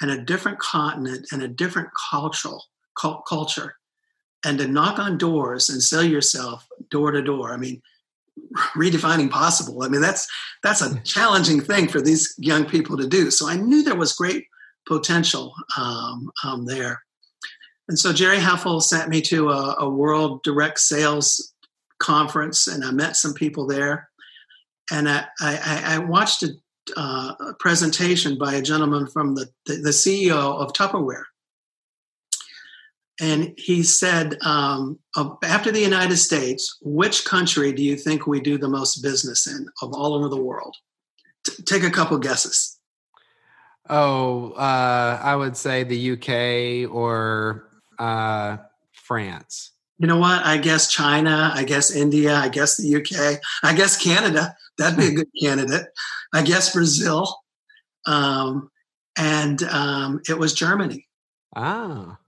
and 0.00 0.10
a 0.10 0.22
different 0.22 0.58
continent 0.58 1.26
and 1.32 1.42
a 1.42 1.48
different 1.48 1.88
cultural 2.10 2.64
culture 3.28 3.76
and 4.44 4.58
to 4.58 4.66
knock 4.66 4.98
on 4.98 5.18
doors 5.18 5.68
and 5.68 5.82
sell 5.82 6.02
yourself 6.02 6.66
door 6.90 7.10
to 7.10 7.22
door. 7.22 7.52
I 7.52 7.56
mean, 7.56 7.82
redefining 8.74 9.30
possible. 9.30 9.82
I 9.82 9.88
mean, 9.88 10.00
that's 10.00 10.26
that's 10.62 10.82
a 10.82 11.00
challenging 11.00 11.60
thing 11.60 11.88
for 11.88 12.00
these 12.00 12.34
young 12.38 12.64
people 12.64 12.96
to 12.96 13.06
do. 13.06 13.30
So 13.30 13.48
I 13.48 13.56
knew 13.56 13.82
there 13.82 13.94
was 13.94 14.12
great 14.12 14.46
potential 14.86 15.54
um, 15.78 16.30
um, 16.44 16.66
there. 16.66 17.02
And 17.88 17.98
so 17.98 18.12
Jerry 18.12 18.38
Heffel 18.38 18.80
sent 18.80 19.08
me 19.08 19.20
to 19.22 19.50
a, 19.50 19.76
a, 19.80 19.88
world 19.88 20.42
direct 20.44 20.78
sales 20.78 21.52
conference, 21.98 22.68
and 22.68 22.84
I 22.84 22.92
met 22.92 23.16
some 23.16 23.34
people 23.34 23.66
there. 23.66 24.09
And 24.90 25.08
I, 25.08 25.24
I, 25.40 25.82
I 25.86 25.98
watched 25.98 26.42
a, 26.42 26.50
uh, 26.96 27.52
presentation 27.58 28.36
by 28.36 28.54
a 28.54 28.62
gentleman 28.62 29.06
from 29.06 29.34
the, 29.34 29.46
the, 29.66 29.76
the 29.76 29.90
CEO 29.90 30.32
of 30.32 30.72
Tupperware 30.72 31.24
and 33.20 33.52
he 33.58 33.82
said, 33.82 34.38
um, 34.42 34.98
after 35.44 35.70
the 35.70 35.80
United 35.80 36.16
States, 36.16 36.78
which 36.80 37.26
country 37.26 37.70
do 37.70 37.82
you 37.82 37.94
think 37.94 38.26
we 38.26 38.40
do 38.40 38.56
the 38.56 38.68
most 38.68 39.02
business 39.02 39.46
in 39.46 39.68
of 39.82 39.92
all 39.92 40.14
over 40.14 40.28
the 40.28 40.40
world? 40.40 40.74
T- 41.46 41.62
take 41.64 41.82
a 41.82 41.90
couple 41.90 42.16
guesses. 42.18 42.78
Oh, 43.90 44.52
uh, 44.52 45.20
I 45.22 45.36
would 45.36 45.56
say 45.56 45.84
the 45.84 46.12
UK 46.12 46.90
or 46.94 47.68
uh, 47.98 48.56
France. 48.92 49.72
You 50.00 50.06
know 50.06 50.16
what? 50.16 50.46
I 50.46 50.56
guess 50.56 50.90
China. 50.90 51.52
I 51.54 51.62
guess 51.62 51.94
India. 51.94 52.34
I 52.34 52.48
guess 52.48 52.78
the 52.78 52.96
UK. 52.96 53.38
I 53.62 53.74
guess 53.74 54.02
Canada. 54.02 54.56
That'd 54.78 54.98
be 54.98 55.08
a 55.08 55.12
good 55.12 55.28
candidate. 55.38 55.88
I 56.32 56.40
guess 56.40 56.72
Brazil. 56.72 57.36
Um, 58.06 58.70
and 59.18 59.62
um, 59.64 60.22
it 60.26 60.38
was 60.38 60.54
Germany. 60.54 61.06
Ah. 61.54 62.18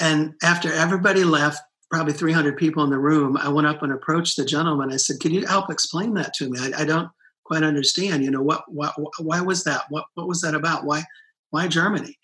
And 0.00 0.34
after 0.42 0.72
everybody 0.72 1.22
left, 1.22 1.62
probably 1.88 2.14
300 2.14 2.56
people 2.56 2.82
in 2.82 2.90
the 2.90 2.98
room, 2.98 3.36
I 3.36 3.48
went 3.48 3.68
up 3.68 3.84
and 3.84 3.92
approached 3.92 4.36
the 4.36 4.44
gentleman. 4.44 4.92
I 4.92 4.96
said, 4.96 5.20
"Can 5.20 5.32
you 5.32 5.46
help 5.46 5.70
explain 5.70 6.14
that 6.14 6.34
to 6.34 6.50
me? 6.50 6.58
I, 6.60 6.82
I 6.82 6.84
don't 6.84 7.10
quite 7.44 7.62
understand. 7.62 8.24
You 8.24 8.32
know, 8.32 8.42
what, 8.42 8.64
what, 8.66 8.92
why 9.20 9.40
was 9.40 9.62
that? 9.64 9.82
What, 9.88 10.06
what 10.14 10.26
was 10.26 10.40
that 10.40 10.56
about? 10.56 10.84
Why, 10.84 11.04
why 11.50 11.68
Germany?" 11.68 12.18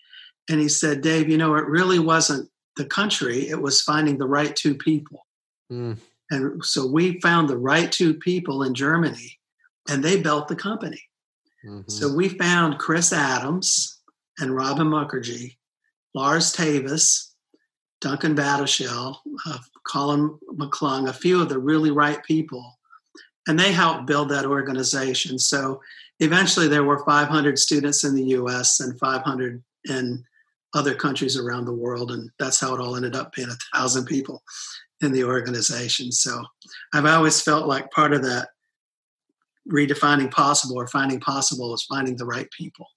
And 0.49 0.59
he 0.59 0.67
said, 0.67 0.99
"Dave, 0.99 1.29
you 1.29 1.37
know, 1.37 1.55
it 1.55 1.65
really 1.65 1.99
wasn't 1.99 2.50
the 2.77 2.85
country. 2.85 3.49
It 3.49 3.61
was 3.61 3.81
finding 3.81 4.17
the 4.17 4.27
right 4.27 4.55
two 4.55 4.75
people." 4.75 5.25
Mm. 5.71 5.97
And 6.29 6.63
so 6.63 6.87
we 6.87 7.19
found 7.19 7.49
the 7.49 7.57
right 7.57 7.91
two 7.91 8.13
people 8.13 8.63
in 8.63 8.73
Germany, 8.73 9.39
and 9.89 10.03
they 10.03 10.21
built 10.21 10.47
the 10.47 10.55
company. 10.55 11.01
Mm-hmm. 11.65 11.89
So 11.89 12.13
we 12.13 12.29
found 12.29 12.79
Chris 12.79 13.13
Adams 13.13 13.99
and 14.39 14.55
Robin 14.55 14.87
Mukherjee, 14.87 15.57
Lars 16.15 16.53
Tavis, 16.53 17.31
Duncan 17.99 18.33
Battleshell, 18.33 19.21
uh, 19.45 19.57
Colin 19.85 20.37
McClung, 20.53 21.07
a 21.07 21.13
few 21.13 21.41
of 21.41 21.49
the 21.49 21.59
really 21.59 21.91
right 21.91 22.23
people, 22.23 22.79
and 23.47 23.59
they 23.59 23.71
helped 23.71 24.07
build 24.07 24.29
that 24.29 24.45
organization. 24.45 25.37
So 25.37 25.81
eventually 26.19 26.67
there 26.67 26.83
were 26.83 27.05
500 27.05 27.59
students 27.59 28.03
in 28.03 28.15
the 28.15 28.23
US 28.37 28.79
and 28.79 28.97
500 28.99 29.61
in 29.89 30.23
other 30.73 30.95
countries 30.95 31.37
around 31.37 31.65
the 31.65 31.73
world, 31.73 32.11
and 32.11 32.29
that's 32.39 32.59
how 32.59 32.73
it 32.73 32.79
all 32.79 32.95
ended 32.95 33.15
up 33.15 33.33
being 33.33 33.49
a 33.49 33.77
thousand 33.77 34.05
people 34.05 34.41
in 35.01 35.11
the 35.11 35.23
organization. 35.23 36.11
So 36.11 36.43
I've 36.93 37.05
always 37.05 37.41
felt 37.41 37.67
like 37.67 37.91
part 37.91 38.13
of 38.13 38.21
that 38.23 38.49
redefining 39.69 40.31
possible 40.31 40.77
or 40.77 40.87
finding 40.87 41.19
possible 41.19 41.73
is 41.73 41.83
finding 41.83 42.15
the 42.17 42.25
right 42.25 42.49
people. 42.51 42.87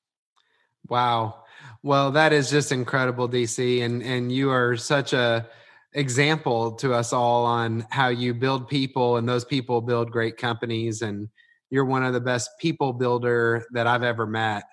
Wow. 0.88 1.44
Well, 1.82 2.10
that 2.12 2.32
is 2.32 2.50
just 2.50 2.72
incredible, 2.72 3.28
DC, 3.28 3.82
and 3.82 4.02
and 4.02 4.30
you 4.30 4.50
are 4.50 4.76
such 4.76 5.12
a 5.12 5.48
example 5.92 6.72
to 6.72 6.92
us 6.92 7.12
all 7.12 7.44
on 7.44 7.86
how 7.90 8.08
you 8.08 8.34
build 8.34 8.68
people, 8.68 9.16
and 9.16 9.28
those 9.28 9.44
people 9.44 9.80
build 9.80 10.10
great 10.10 10.36
companies, 10.36 11.02
and 11.02 11.28
you're 11.70 11.84
one 11.84 12.04
of 12.04 12.12
the 12.12 12.20
best 12.20 12.50
people 12.60 12.92
builder 12.92 13.64
that 13.72 13.86
I've 13.86 14.02
ever 14.02 14.26
met. 14.26 14.64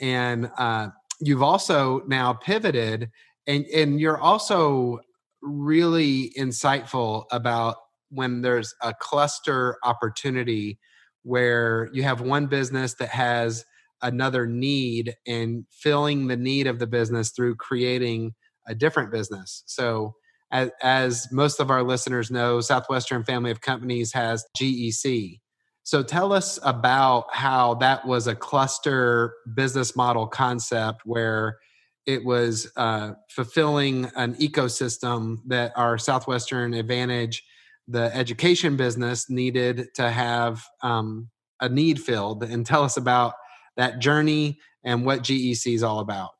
And 0.00 0.50
uh, 0.58 0.88
you've 1.22 1.42
also 1.42 2.02
now 2.06 2.32
pivoted, 2.32 3.10
and 3.46 3.64
and 3.66 4.00
you're 4.00 4.18
also 4.18 5.00
really 5.42 6.32
insightful 6.38 7.24
about 7.30 7.76
when 8.10 8.42
there's 8.42 8.74
a 8.82 8.94
cluster 8.94 9.76
opportunity 9.84 10.78
where 11.22 11.88
you 11.92 12.02
have 12.02 12.20
one 12.20 12.46
business 12.46 12.94
that 12.94 13.08
has 13.08 13.64
another 14.02 14.46
need 14.46 15.14
and 15.26 15.64
filling 15.70 16.26
the 16.26 16.36
need 16.36 16.66
of 16.66 16.78
the 16.78 16.86
business 16.86 17.30
through 17.30 17.54
creating 17.56 18.34
a 18.66 18.74
different 18.74 19.12
business. 19.12 19.62
So, 19.66 20.14
as, 20.50 20.70
as, 20.82 21.28
most 21.32 21.60
of 21.60 21.70
our 21.70 21.82
listeners 21.82 22.30
know, 22.30 22.60
Southwestern 22.60 23.24
Family 23.24 23.50
of 23.50 23.62
Companies 23.62 24.12
has 24.12 24.44
GEC. 24.58 25.40
So, 25.84 26.02
tell 26.02 26.32
us 26.32 26.58
about 26.62 27.26
how 27.32 27.74
that 27.74 28.06
was 28.06 28.26
a 28.26 28.34
cluster 28.34 29.34
business 29.54 29.96
model 29.96 30.26
concept 30.26 31.02
where 31.04 31.58
it 32.06 32.24
was 32.24 32.70
uh, 32.76 33.12
fulfilling 33.30 34.06
an 34.16 34.34
ecosystem 34.34 35.38
that 35.46 35.72
our 35.76 35.98
Southwestern 35.98 36.74
Advantage, 36.74 37.44
the 37.88 38.14
education 38.14 38.76
business, 38.76 39.30
needed 39.30 39.88
to 39.94 40.10
have 40.10 40.64
um, 40.82 41.30
a 41.60 41.68
need 41.68 42.00
filled. 42.00 42.42
And 42.42 42.66
tell 42.66 42.82
us 42.82 42.96
about 42.96 43.34
that 43.76 44.00
journey 44.00 44.58
and 44.84 45.06
what 45.06 45.22
GEC 45.22 45.74
is 45.74 45.82
all 45.82 46.00
about? 46.00 46.30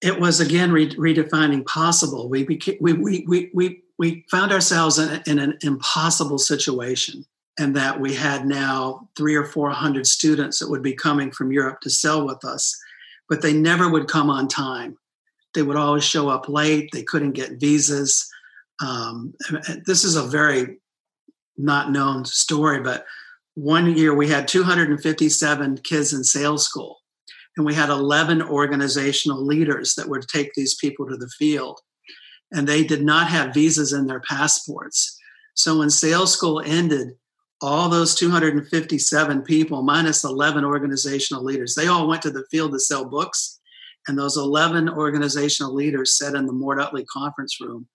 It 0.00 0.20
was 0.20 0.40
again 0.40 0.72
re- 0.72 0.94
redefining 0.94 1.64
possible. 1.64 2.28
We, 2.28 2.44
became, 2.44 2.76
we, 2.80 2.92
we, 2.92 3.24
we, 3.26 3.50
we, 3.54 3.82
we 3.98 4.24
found 4.30 4.52
ourselves 4.52 4.98
in, 4.98 5.22
in 5.26 5.38
an 5.38 5.58
impossible 5.62 6.38
situation, 6.38 7.24
and 7.58 7.76
that 7.76 8.00
we 8.00 8.14
had 8.14 8.46
now 8.46 9.08
three 9.16 9.34
or 9.34 9.44
four 9.44 9.70
hundred 9.70 10.06
students 10.06 10.58
that 10.58 10.70
would 10.70 10.82
be 10.82 10.94
coming 10.94 11.30
from 11.30 11.52
Europe 11.52 11.80
to 11.80 11.90
sell 11.90 12.26
with 12.26 12.44
us, 12.44 12.78
but 13.28 13.42
they 13.42 13.52
never 13.52 13.88
would 13.88 14.08
come 14.08 14.30
on 14.30 14.48
time. 14.48 14.96
They 15.54 15.62
would 15.62 15.76
always 15.76 16.04
show 16.04 16.28
up 16.28 16.48
late. 16.48 16.88
They 16.92 17.02
couldn't 17.02 17.32
get 17.32 17.60
visas. 17.60 18.28
Um, 18.80 19.34
this 19.86 20.04
is 20.04 20.16
a 20.16 20.22
very 20.22 20.78
not 21.58 21.92
known 21.92 22.24
story, 22.24 22.80
but 22.80 23.04
one 23.54 23.96
year 23.96 24.14
we 24.14 24.28
had 24.28 24.48
257 24.48 25.78
kids 25.78 26.12
in 26.12 26.24
sales 26.24 26.64
school 26.64 27.00
and 27.56 27.66
we 27.66 27.74
had 27.74 27.90
11 27.90 28.42
organizational 28.42 29.44
leaders 29.44 29.94
that 29.94 30.08
would 30.08 30.26
take 30.26 30.54
these 30.54 30.74
people 30.74 31.06
to 31.06 31.16
the 31.16 31.28
field 31.38 31.80
and 32.50 32.66
they 32.66 32.82
did 32.82 33.02
not 33.02 33.28
have 33.28 33.54
visas 33.54 33.92
in 33.92 34.06
their 34.06 34.20
passports 34.20 35.18
so 35.54 35.78
when 35.78 35.90
sales 35.90 36.32
school 36.32 36.62
ended 36.64 37.08
all 37.62 37.88
those 37.88 38.14
257 38.14 39.42
people 39.42 39.82
minus 39.82 40.24
11 40.24 40.64
organizational 40.64 41.44
leaders 41.44 41.74
they 41.74 41.86
all 41.86 42.08
went 42.08 42.22
to 42.22 42.30
the 42.30 42.44
field 42.50 42.72
to 42.72 42.80
sell 42.80 43.04
books 43.04 43.60
and 44.08 44.18
those 44.18 44.36
11 44.36 44.88
organizational 44.88 45.72
leaders 45.72 46.18
sat 46.18 46.34
in 46.34 46.46
the 46.46 46.52
mort 46.52 46.80
utley 46.80 47.04
conference 47.04 47.60
room 47.60 47.86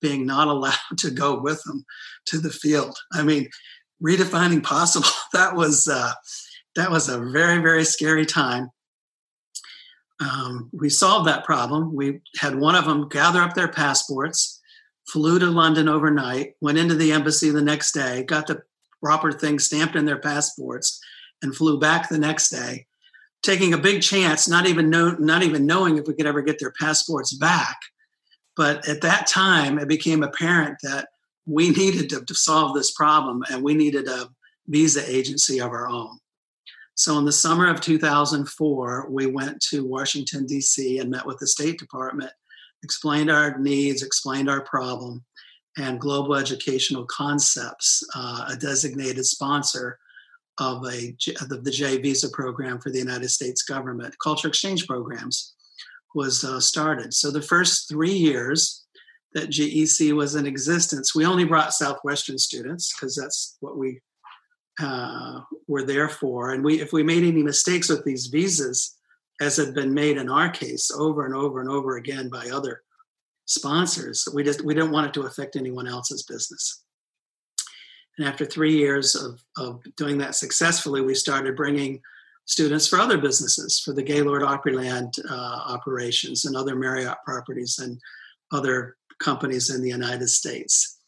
being 0.00 0.26
not 0.26 0.48
allowed 0.54 0.98
to 0.98 1.10
go 1.10 1.40
with 1.40 1.62
them 1.64 1.84
to 2.26 2.38
the 2.38 2.50
field 2.50 2.96
i 3.14 3.22
mean 3.22 3.48
redefining 4.02 4.62
possible. 4.62 5.08
That 5.32 5.54
was 5.54 5.86
uh, 5.86 6.12
that 6.76 6.90
was 6.90 7.10
a 7.10 7.18
very 7.18 7.58
very 7.58 7.84
scary 7.84 8.24
time. 8.24 8.70
Um, 10.18 10.70
we 10.72 10.88
solved 10.88 11.28
that 11.28 11.44
problem. 11.44 11.94
We 11.94 12.20
had 12.38 12.58
one 12.58 12.74
of 12.74 12.86
them 12.86 13.08
gather 13.08 13.42
up 13.42 13.54
their 13.54 13.68
passports, 13.68 14.62
flew 15.12 15.38
to 15.38 15.46
London 15.46 15.90
overnight, 15.90 16.54
went 16.62 16.78
into 16.78 16.94
the 16.94 17.12
embassy 17.12 17.50
the 17.50 17.60
next 17.60 17.92
day, 17.92 18.22
got 18.22 18.46
the 18.46 18.62
proper 19.02 19.32
thing 19.32 19.58
stamped 19.58 19.96
in 19.96 20.04
their 20.04 20.18
passports, 20.18 21.00
and 21.42 21.54
flew 21.54 21.78
back 21.78 22.08
the 22.08 22.18
next 22.18 22.50
day, 22.50 22.86
taking 23.42 23.74
a 23.74 23.78
big 23.78 24.02
chance, 24.02 24.48
not 24.48 24.66
even 24.66 24.90
know, 24.90 25.10
not 25.18 25.42
even 25.42 25.66
knowing 25.66 25.98
if 25.98 26.06
we 26.06 26.14
could 26.14 26.26
ever 26.26 26.42
get 26.42 26.58
their 26.58 26.72
passports 26.80 27.34
back. 27.34 27.76
But 28.56 28.88
at 28.88 29.02
that 29.02 29.26
time, 29.26 29.78
it 29.78 29.88
became 29.88 30.22
apparent 30.22 30.78
that 30.82 31.08
we 31.46 31.70
needed 31.76 32.10
to, 32.10 32.24
to 32.24 32.34
solve 32.34 32.74
this 32.74 32.92
problem 32.92 33.44
and 33.50 33.62
we 33.62 33.74
needed 33.74 34.08
a 34.08 34.28
visa 34.66 35.02
agency 35.08 35.60
of 35.60 35.70
our 35.70 35.88
own. 35.88 36.18
So, 36.94 37.18
in 37.18 37.26
the 37.26 37.32
summer 37.32 37.68
of 37.68 37.82
2004, 37.82 39.08
we 39.10 39.26
went 39.26 39.60
to 39.68 39.86
Washington, 39.86 40.46
D.C., 40.46 40.98
and 40.98 41.10
met 41.10 41.26
with 41.26 41.38
the 41.38 41.46
State 41.46 41.78
Department, 41.78 42.30
explained 42.82 43.30
our 43.30 43.58
needs, 43.58 44.02
explained 44.02 44.48
our 44.48 44.62
problem, 44.62 45.22
and 45.76 46.00
Global 46.00 46.34
Educational 46.34 47.04
Concepts, 47.04 48.02
uh, 48.14 48.48
a 48.50 48.56
designated 48.56 49.24
sponsor 49.24 49.98
of 50.58 50.82
a 50.86 51.14
of 51.40 51.64
the 51.64 51.70
J 51.70 51.98
visa 51.98 52.30
program 52.30 52.78
for 52.78 52.90
the 52.90 52.98
United 52.98 53.28
States 53.28 53.62
government, 53.62 54.14
culture 54.18 54.48
exchange 54.48 54.86
programs, 54.86 55.54
was 56.14 56.44
uh, 56.44 56.60
started. 56.60 57.12
So 57.12 57.30
the 57.30 57.42
first 57.42 57.88
three 57.88 58.14
years 58.14 58.84
that 59.34 59.50
GEC 59.50 60.14
was 60.14 60.34
in 60.34 60.46
existence, 60.46 61.14
we 61.14 61.26
only 61.26 61.44
brought 61.44 61.74
Southwestern 61.74 62.38
students 62.38 62.94
because 62.94 63.14
that's 63.14 63.58
what 63.60 63.76
we 63.76 64.00
uh, 64.80 65.40
were 65.68 65.84
there 65.84 66.08
for. 66.08 66.52
And 66.52 66.64
we, 66.64 66.80
if 66.80 66.92
we 66.92 67.02
made 67.02 67.22
any 67.22 67.42
mistakes 67.42 67.90
with 67.90 68.02
these 68.04 68.26
visas, 68.28 68.96
as 69.40 69.56
had 69.56 69.74
been 69.74 69.92
made 69.92 70.16
in 70.16 70.30
our 70.30 70.48
case 70.48 70.90
over 70.90 71.26
and 71.26 71.34
over 71.34 71.60
and 71.60 71.68
over 71.68 71.98
again 71.98 72.30
by 72.30 72.48
other 72.48 72.82
sponsors, 73.46 74.28
we 74.34 74.44
just 74.44 74.62
we 74.62 74.74
didn't 74.74 74.90
want 74.90 75.06
it 75.06 75.14
to 75.14 75.22
affect 75.22 75.56
anyone 75.56 75.88
else's 75.88 76.22
business. 76.24 76.82
And 78.18 78.26
after 78.26 78.44
three 78.44 78.74
years 78.76 79.14
of, 79.14 79.42
of 79.56 79.82
doing 79.96 80.18
that 80.18 80.34
successfully, 80.34 81.02
we 81.02 81.14
started 81.14 81.56
bringing 81.56 82.00
students 82.46 82.86
for 82.86 82.98
other 82.98 83.18
businesses, 83.18 83.80
for 83.80 83.92
the 83.92 84.02
Gaylord 84.02 84.42
Opryland 84.42 85.18
uh, 85.30 85.34
operations 85.34 86.44
and 86.44 86.56
other 86.56 86.76
Marriott 86.76 87.18
properties 87.24 87.78
and 87.78 88.00
other 88.52 88.96
companies 89.18 89.70
in 89.70 89.82
the 89.82 89.88
United 89.88 90.28
States. 90.28 90.98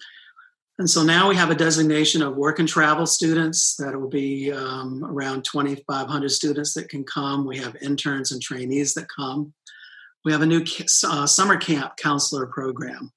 And 0.79 0.89
so 0.89 1.03
now 1.03 1.29
we 1.29 1.35
have 1.35 1.51
a 1.51 1.57
designation 1.57 2.23
of 2.23 2.37
work 2.37 2.61
and 2.61 2.69
travel 2.69 3.07
students. 3.07 3.75
That 3.77 3.99
will 3.99 4.09
be 4.09 4.53
um, 4.53 5.05
around 5.05 5.45
2,500 5.45 6.29
students 6.29 6.75
that 6.75 6.89
can 6.89 7.05
come. 7.05 7.47
We 7.47 7.59
have 7.59 7.77
interns 7.83 8.31
and 8.31 8.41
trainees 8.41 8.95
that 8.95 9.09
come. 9.09 9.55
We 10.29 10.33
have 10.33 10.43
a 10.43 10.47
new 10.47 10.63
uh, 11.07 11.27
summer 11.27 11.57
camp 11.57 11.97
counselor 11.97 12.49
program 12.49 13.11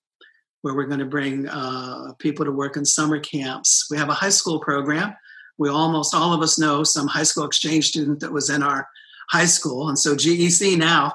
where 0.62 0.74
we're 0.74 0.86
going 0.86 1.00
to 1.00 1.06
bring 1.06 1.46
uh, 1.46 2.14
people 2.20 2.46
to 2.46 2.54
work 2.54 2.78
in 2.78 2.86
summer 2.86 3.20
camps. 3.20 3.88
We 3.92 3.98
have 3.98 4.08
a 4.08 4.14
high 4.14 4.30
school 4.30 4.62
program. 4.62 5.14
We 5.58 5.68
almost 5.68 6.16
all 6.16 6.34
of 6.34 6.42
us 6.42 6.58
know 6.58 6.86
some 6.86 7.08
high 7.08 7.24
school 7.24 7.44
exchange 7.44 7.90
student 7.90 8.22
that 8.22 8.32
was 8.32 8.50
in 8.50 8.64
our 8.64 8.88
high 9.30 9.44
school. 9.44 9.90
And 9.90 10.00
so 10.00 10.16
GEC 10.16 10.78
now 10.78 11.12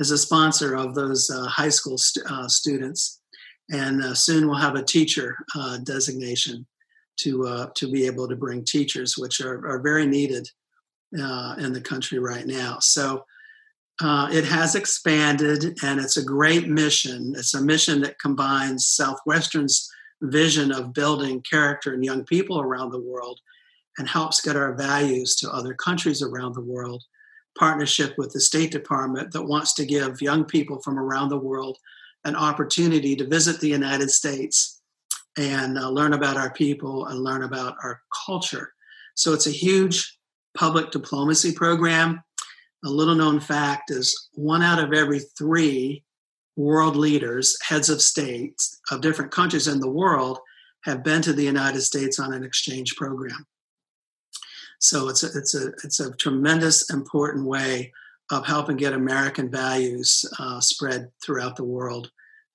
is 0.00 0.10
a 0.10 0.18
sponsor 0.18 0.74
of 0.74 0.96
those 0.96 1.30
uh, 1.30 1.46
high 1.46 1.68
school 1.68 1.96
st- 1.96 2.26
uh, 2.28 2.48
students. 2.48 3.20
And 3.70 4.02
uh, 4.02 4.14
soon 4.14 4.48
we'll 4.48 4.58
have 4.58 4.74
a 4.74 4.82
teacher 4.82 5.36
uh, 5.54 5.78
designation 5.78 6.66
to, 7.18 7.46
uh, 7.46 7.66
to 7.76 7.88
be 7.88 8.06
able 8.06 8.26
to 8.26 8.34
bring 8.34 8.64
teachers, 8.64 9.16
which 9.16 9.40
are, 9.40 9.64
are 9.64 9.78
very 9.78 10.08
needed 10.08 10.48
in 11.12 11.72
the 11.72 11.80
country 11.80 12.18
right 12.18 12.48
now. 12.48 12.78
So 12.80 13.24
uh, 14.02 14.28
it 14.30 14.44
has 14.44 14.74
expanded 14.74 15.78
and 15.82 16.00
it's 16.00 16.16
a 16.16 16.24
great 16.24 16.68
mission. 16.68 17.34
It's 17.36 17.54
a 17.54 17.62
mission 17.62 18.02
that 18.02 18.18
combines 18.18 18.86
Southwestern's 18.86 19.90
vision 20.20 20.70
of 20.72 20.92
building 20.92 21.42
character 21.42 21.94
in 21.94 22.02
young 22.02 22.24
people 22.24 22.60
around 22.60 22.90
the 22.90 23.00
world 23.00 23.40
and 23.98 24.08
helps 24.08 24.42
get 24.42 24.56
our 24.56 24.74
values 24.74 25.36
to 25.36 25.50
other 25.50 25.74
countries 25.74 26.22
around 26.22 26.54
the 26.54 26.64
world. 26.64 27.02
Partnership 27.58 28.14
with 28.18 28.32
the 28.32 28.40
State 28.40 28.70
Department 28.70 29.32
that 29.32 29.44
wants 29.44 29.72
to 29.74 29.86
give 29.86 30.20
young 30.20 30.44
people 30.44 30.80
from 30.82 30.98
around 30.98 31.30
the 31.30 31.38
world 31.38 31.78
an 32.24 32.36
opportunity 32.36 33.16
to 33.16 33.26
visit 33.26 33.60
the 33.60 33.68
United 33.68 34.10
States 34.10 34.82
and 35.38 35.78
uh, 35.78 35.88
learn 35.88 36.12
about 36.12 36.36
our 36.36 36.52
people 36.52 37.06
and 37.06 37.20
learn 37.20 37.44
about 37.44 37.76
our 37.82 38.02
culture. 38.26 38.72
So 39.14 39.32
it's 39.32 39.46
a 39.46 39.50
huge 39.50 40.18
public 40.54 40.90
diplomacy 40.90 41.52
program 41.52 42.22
a 42.86 42.90
little 42.90 43.16
known 43.16 43.40
fact 43.40 43.90
is 43.90 44.28
one 44.34 44.62
out 44.62 44.78
of 44.78 44.92
every 44.92 45.18
three 45.18 46.04
world 46.54 46.96
leaders, 46.96 47.58
heads 47.62 47.90
of 47.90 48.00
states 48.00 48.80
of 48.90 49.00
different 49.00 49.32
countries 49.32 49.66
in 49.66 49.80
the 49.80 49.90
world, 49.90 50.38
have 50.84 51.02
been 51.02 51.20
to 51.20 51.32
the 51.32 51.42
United 51.42 51.80
States 51.80 52.20
on 52.20 52.32
an 52.32 52.44
exchange 52.44 52.94
program. 52.94 53.44
So 54.78 55.08
it's 55.08 55.24
a, 55.24 55.26
it's 55.36 55.54
a, 55.54 55.68
it's 55.82 55.98
a 55.98 56.14
tremendous, 56.16 56.88
important 56.90 57.44
way 57.44 57.92
of 58.30 58.46
helping 58.46 58.76
get 58.76 58.92
American 58.92 59.50
values 59.50 60.24
uh, 60.38 60.60
spread 60.60 61.10
throughout 61.24 61.56
the 61.56 61.64
world. 61.64 62.10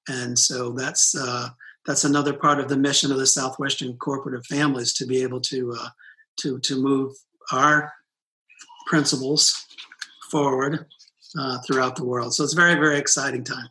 And 0.07 0.39
so 0.39 0.71
that's, 0.71 1.13
uh, 1.13 1.49
that's 1.85 2.05
another 2.05 2.33
part 2.33 2.59
of 2.59 2.69
the 2.69 2.77
mission 2.77 3.11
of 3.11 3.17
the 3.17 3.27
Southwestern 3.27 3.93
Corporative 3.97 4.45
Families 4.45 4.93
to 4.93 5.05
be 5.05 5.21
able 5.23 5.41
to, 5.41 5.75
uh, 5.77 5.89
to, 6.37 6.59
to 6.59 6.81
move 6.81 7.13
our 7.51 7.91
principles 8.87 9.67
forward 10.31 10.85
uh, 11.37 11.59
throughout 11.67 11.95
the 11.95 12.05
world. 12.05 12.33
So 12.33 12.43
it's 12.43 12.53
a 12.53 12.55
very, 12.55 12.75
very 12.75 12.97
exciting 12.97 13.43
time. 13.43 13.69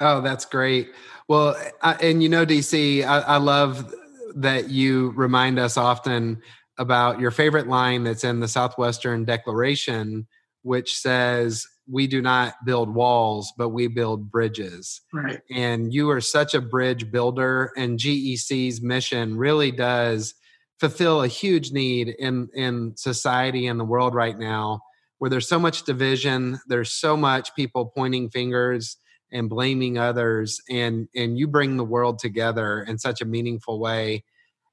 Oh, 0.00 0.20
that's 0.20 0.44
great. 0.44 0.90
Well, 1.28 1.56
I, 1.82 1.94
and 1.94 2.22
you 2.22 2.28
know, 2.28 2.44
DC, 2.44 3.04
I, 3.04 3.20
I 3.20 3.36
love 3.36 3.94
that 4.34 4.70
you 4.70 5.10
remind 5.10 5.58
us 5.58 5.76
often 5.76 6.42
about 6.78 7.20
your 7.20 7.30
favorite 7.30 7.68
line 7.68 8.04
that's 8.04 8.24
in 8.24 8.40
the 8.40 8.48
Southwestern 8.48 9.24
Declaration, 9.24 10.26
which 10.62 10.96
says, 10.96 11.66
we 11.90 12.06
do 12.06 12.22
not 12.22 12.54
build 12.64 12.94
walls, 12.94 13.52
but 13.58 13.70
we 13.70 13.86
build 13.88 14.30
bridges. 14.30 15.00
Right. 15.12 15.40
And 15.50 15.92
you 15.92 16.10
are 16.10 16.20
such 16.20 16.54
a 16.54 16.60
bridge 16.60 17.10
builder, 17.10 17.72
and 17.76 17.98
GEC's 17.98 18.80
mission 18.80 19.36
really 19.36 19.70
does 19.72 20.34
fulfill 20.78 21.22
a 21.22 21.28
huge 21.28 21.70
need 21.70 22.08
in 22.08 22.48
in 22.54 22.94
society 22.96 23.66
and 23.66 23.78
the 23.78 23.84
world 23.84 24.14
right 24.14 24.38
now 24.38 24.80
where 25.22 25.30
there's 25.30 25.48
so 25.48 25.60
much 25.60 25.84
division, 25.84 26.58
there's 26.66 26.90
so 26.90 27.16
much 27.16 27.54
people 27.54 27.92
pointing 27.96 28.28
fingers 28.28 28.96
and 29.30 29.48
blaming 29.48 29.96
others, 29.96 30.60
and 30.68 31.06
and 31.14 31.38
you 31.38 31.46
bring 31.46 31.76
the 31.76 31.84
world 31.84 32.18
together 32.18 32.82
in 32.82 32.98
such 32.98 33.20
a 33.20 33.24
meaningful 33.24 33.78
way. 33.78 34.24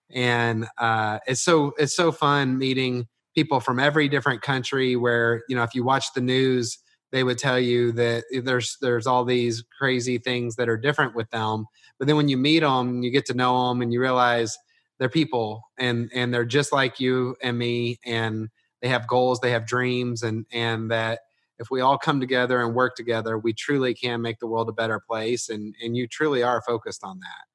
And 0.10 0.66
uh, 0.80 1.20
it's 1.28 1.44
so 1.44 1.74
it's 1.78 1.96
so 1.96 2.12
fun 2.12 2.58
meeting 2.58 3.06
people 3.36 3.60
from 3.60 3.80
every 3.80 4.10
different 4.10 4.42
country. 4.42 4.96
Where 4.96 5.44
you 5.50 5.56
know, 5.56 5.62
if 5.62 5.76
you 5.76 5.84
watch 5.84 6.14
the 6.16 6.22
news, 6.22 6.80
they 7.12 7.24
would 7.24 7.38
tell 7.38 7.60
you 7.60 7.92
that 7.92 8.24
there's 8.44 8.76
there's 8.82 9.06
all 9.06 9.26
these 9.26 9.64
crazy 9.78 10.18
things 10.18 10.56
that 10.56 10.68
are 10.68 10.78
different 10.78 11.14
with 11.14 11.30
them. 11.30 11.68
But 12.00 12.08
then 12.08 12.18
when 12.18 12.28
you 12.28 12.38
meet 12.38 12.62
them, 12.62 13.04
you 13.04 13.12
get 13.12 13.28
to 13.28 13.36
know 13.36 13.70
them, 13.70 13.84
and 13.84 13.94
you 13.94 14.02
realize 14.02 14.58
they're 14.98 15.10
people, 15.10 15.62
and 15.78 16.10
and 16.12 16.34
they're 16.34 16.44
just 16.44 16.74
like 16.74 17.00
you 17.00 17.36
and 17.40 17.56
me, 17.56 18.00
and 18.04 18.50
they 18.82 18.90
have 18.90 19.08
goals, 19.08 19.40
they 19.40 19.52
have 19.52 19.66
dreams, 19.66 20.24
and 20.24 20.46
and 20.52 20.92
that 20.92 21.20
if 21.58 21.70
we 21.70 21.82
all 21.82 21.98
come 21.98 22.20
together 22.20 22.62
and 22.62 22.74
work 22.74 22.96
together, 22.96 23.38
we 23.38 23.54
truly 23.54 23.94
can 23.94 24.22
make 24.22 24.40
the 24.40 24.48
world 24.48 24.70
a 24.70 24.74
better 24.74 25.00
place. 25.00 25.50
And 25.50 25.76
and 25.84 25.96
you 25.96 26.08
truly 26.08 26.44
are 26.44 26.62
focused 26.62 27.04
on 27.04 27.20
that. 27.20 27.46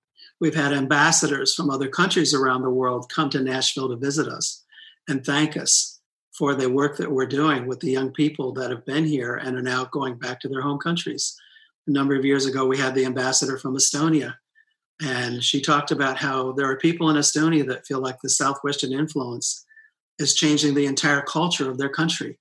We've 0.41 0.55
had 0.55 0.73
ambassadors 0.73 1.55
from 1.55 1.71
other 1.71 1.89
countries 1.89 2.35
around 2.35 2.63
the 2.63 2.71
world 2.71 3.11
come 3.15 3.31
to 3.31 3.43
Nashville 3.43 3.89
to 3.89 3.97
visit 3.97 4.29
us 4.29 4.63
and 5.09 5.25
thank 5.25 5.57
us 5.57 6.01
for 6.33 6.55
the 6.55 6.69
work 6.69 6.97
that 6.97 7.13
we're 7.13 7.27
doing 7.27 7.67
with 7.67 7.81
the 7.81 7.93
young 7.93 8.11
people 8.11 8.53
that 8.55 8.71
have 8.71 8.85
been 8.85 9.05
here 9.05 9.37
and 9.37 9.57
are 9.57 9.63
now 9.63 9.85
going 9.85 10.19
back 10.19 10.41
to 10.41 10.49
their 10.49 10.63
home 10.63 10.79
countries. 10.79 11.37
A 11.87 11.91
number 11.93 12.17
of 12.17 12.25
years 12.25 12.47
ago, 12.47 12.67
we 12.67 12.77
had 12.77 12.95
the 12.95 13.05
ambassador 13.05 13.57
from 13.57 13.77
Estonia, 13.77 14.35
and 15.01 15.45
she 15.45 15.61
talked 15.61 15.91
about 15.91 16.17
how 16.17 16.53
there 16.53 16.69
are 16.69 16.77
people 16.77 17.09
in 17.09 17.17
Estonia 17.17 17.67
that 17.69 17.87
feel 17.87 18.01
like 18.01 18.21
the 18.21 18.29
Southwestern 18.29 18.93
influence 18.93 19.65
is 20.19 20.35
changing 20.35 20.75
the 20.75 20.87
entire 20.87 21.23
culture 21.23 21.71
of 21.71 21.79
their 21.79 21.89
country. 21.89 22.39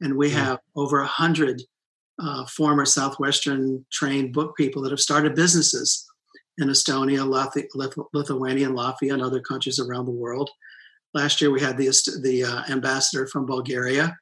And 0.00 0.16
we 0.16 0.30
have 0.30 0.60
over 0.74 1.00
a 1.00 1.06
hundred 1.06 1.62
uh, 2.18 2.44
former 2.46 2.84
Southwestern 2.84 3.84
trained 3.92 4.32
book 4.32 4.56
people 4.56 4.82
that 4.82 4.90
have 4.90 5.00
started 5.00 5.34
businesses 5.34 6.06
in 6.58 6.68
Estonia, 6.68 7.26
Lithu- 7.26 8.06
Lithuania, 8.12 8.68
and 8.68 8.76
Latvia, 8.76 9.14
and 9.14 9.22
other 9.22 9.40
countries 9.40 9.78
around 9.78 10.04
the 10.04 10.12
world. 10.12 10.50
Last 11.14 11.40
year, 11.40 11.50
we 11.50 11.60
had 11.60 11.76
the, 11.76 11.86
the 12.22 12.44
uh, 12.44 12.62
ambassador 12.72 13.26
from 13.26 13.46
Bulgaria. 13.46 14.16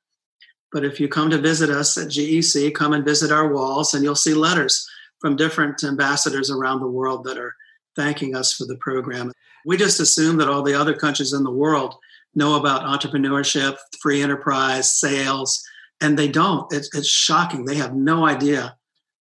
But 0.72 0.84
if 0.84 1.00
you 1.00 1.08
come 1.08 1.30
to 1.30 1.38
visit 1.38 1.70
us 1.70 1.96
at 1.98 2.08
GEC, 2.08 2.74
come 2.74 2.92
and 2.92 3.04
visit 3.04 3.32
our 3.32 3.52
walls, 3.52 3.94
and 3.94 4.04
you'll 4.04 4.14
see 4.14 4.34
letters 4.34 4.88
from 5.20 5.36
different 5.36 5.82
ambassadors 5.82 6.50
around 6.50 6.80
the 6.80 6.86
world 6.86 7.24
that 7.24 7.38
are 7.38 7.54
thanking 7.96 8.36
us 8.36 8.52
for 8.52 8.66
the 8.66 8.76
program. 8.76 9.32
We 9.66 9.76
just 9.76 10.00
assume 10.00 10.36
that 10.38 10.48
all 10.48 10.62
the 10.62 10.74
other 10.74 10.94
countries 10.94 11.32
in 11.32 11.42
the 11.42 11.50
world 11.50 11.96
know 12.34 12.56
about 12.56 12.82
entrepreneurship, 12.82 13.76
free 14.00 14.22
enterprise, 14.22 14.98
sales, 14.98 15.62
and 16.00 16.18
they 16.18 16.28
don't. 16.28 16.72
It's, 16.72 16.94
it's 16.94 17.08
shocking. 17.08 17.64
They 17.64 17.76
have 17.76 17.94
no 17.94 18.26
idea 18.26 18.76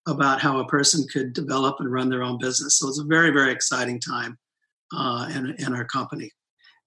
about 0.08 0.42
how 0.42 0.60
a 0.60 0.68
person 0.68 1.06
could 1.12 1.34
develop 1.34 1.78
and 1.80 1.92
run 1.92 2.10
their 2.10 2.24
own 2.24 2.38
business. 2.40 2.80
So 2.80 2.88
it's 2.88 3.00
a 3.00 3.06
very, 3.06 3.32
very 3.32 3.52
exciting 3.52 4.00
time 4.00 4.38
uh, 4.96 5.30
in, 5.36 5.56
in 5.60 5.74
our 5.74 5.86
company. 5.86 6.32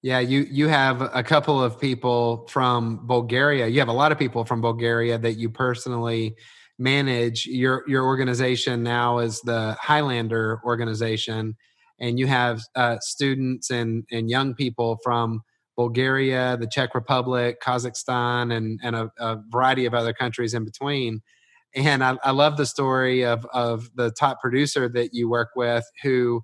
Yeah, 0.03 0.19
you 0.19 0.41
you 0.51 0.67
have 0.67 1.01
a 1.15 1.23
couple 1.23 1.63
of 1.63 1.79
people 1.79 2.49
from 2.49 3.07
Bulgaria. 3.07 3.69
You 3.69 3.79
have 3.79 3.89
a 3.89 3.93
lot 3.93 4.11
of 4.11 4.19
people 4.19 4.45
from 4.45 4.61
Bulgaria 4.61 5.17
that 5.17 5.35
you 5.35 5.49
personally 5.49 6.35
manage 6.77 7.47
your 7.47 7.85
your 7.87 8.05
organization 8.05 8.83
now 8.83 9.19
is 9.19 9.41
the 9.43 9.77
Highlander 9.81 10.61
organization, 10.65 11.57
and 12.01 12.19
you 12.19 12.27
have 12.27 12.61
uh, 12.75 12.97
students 12.99 13.71
and 13.71 14.05
and 14.11 14.29
young 14.29 14.55
people 14.55 14.99
from 15.05 15.43
Bulgaria, 15.77 16.57
the 16.61 16.67
Czech 16.67 16.95
Republic, 16.95 17.61
Kazakhstan, 17.63 18.55
and 18.55 18.81
and 18.83 18.97
a, 18.97 19.11
a 19.19 19.39
variety 19.51 19.87
of 19.87 19.95
other 19.95 20.13
countries 20.13 20.55
in 20.55 20.65
between. 20.65 21.21
And 21.75 22.05
I, 22.05 22.19
I, 22.23 22.33
love 22.33 22.59
the 22.59 22.67
story 22.67 23.25
of 23.25 23.47
of 23.53 23.89
the 23.95 24.11
top 24.11 24.41
producer 24.41 24.89
that 24.91 25.15
you 25.15 25.29
work 25.31 25.51
with, 25.57 25.85
who 26.03 26.43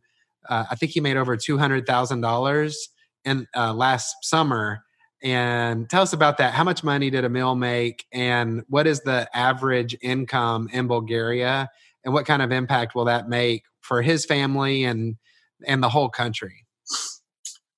uh, 0.48 0.64
I 0.70 0.74
think 0.74 0.92
he 0.92 1.00
made 1.00 1.16
over 1.18 1.36
two 1.36 1.58
hundred 1.58 1.86
thousand 1.86 2.22
dollars 2.22 2.88
in 3.24 3.46
uh, 3.54 3.74
last 3.74 4.16
summer. 4.22 4.80
And 5.22 5.90
tell 5.90 6.02
us 6.02 6.12
about 6.12 6.38
that. 6.38 6.54
How 6.54 6.64
much 6.64 6.84
money 6.84 7.10
did 7.10 7.24
Emil 7.24 7.56
make, 7.56 8.06
and 8.12 8.62
what 8.68 8.86
is 8.86 9.00
the 9.00 9.28
average 9.36 9.96
income 10.00 10.68
in 10.72 10.86
Bulgaria, 10.86 11.68
and 12.04 12.14
what 12.14 12.24
kind 12.24 12.40
of 12.40 12.52
impact 12.52 12.94
will 12.94 13.06
that 13.06 13.28
make 13.28 13.64
for 13.80 14.00
his 14.00 14.24
family 14.24 14.84
and 14.84 15.16
and 15.66 15.82
the 15.82 15.88
whole 15.90 16.08
country? 16.08 16.67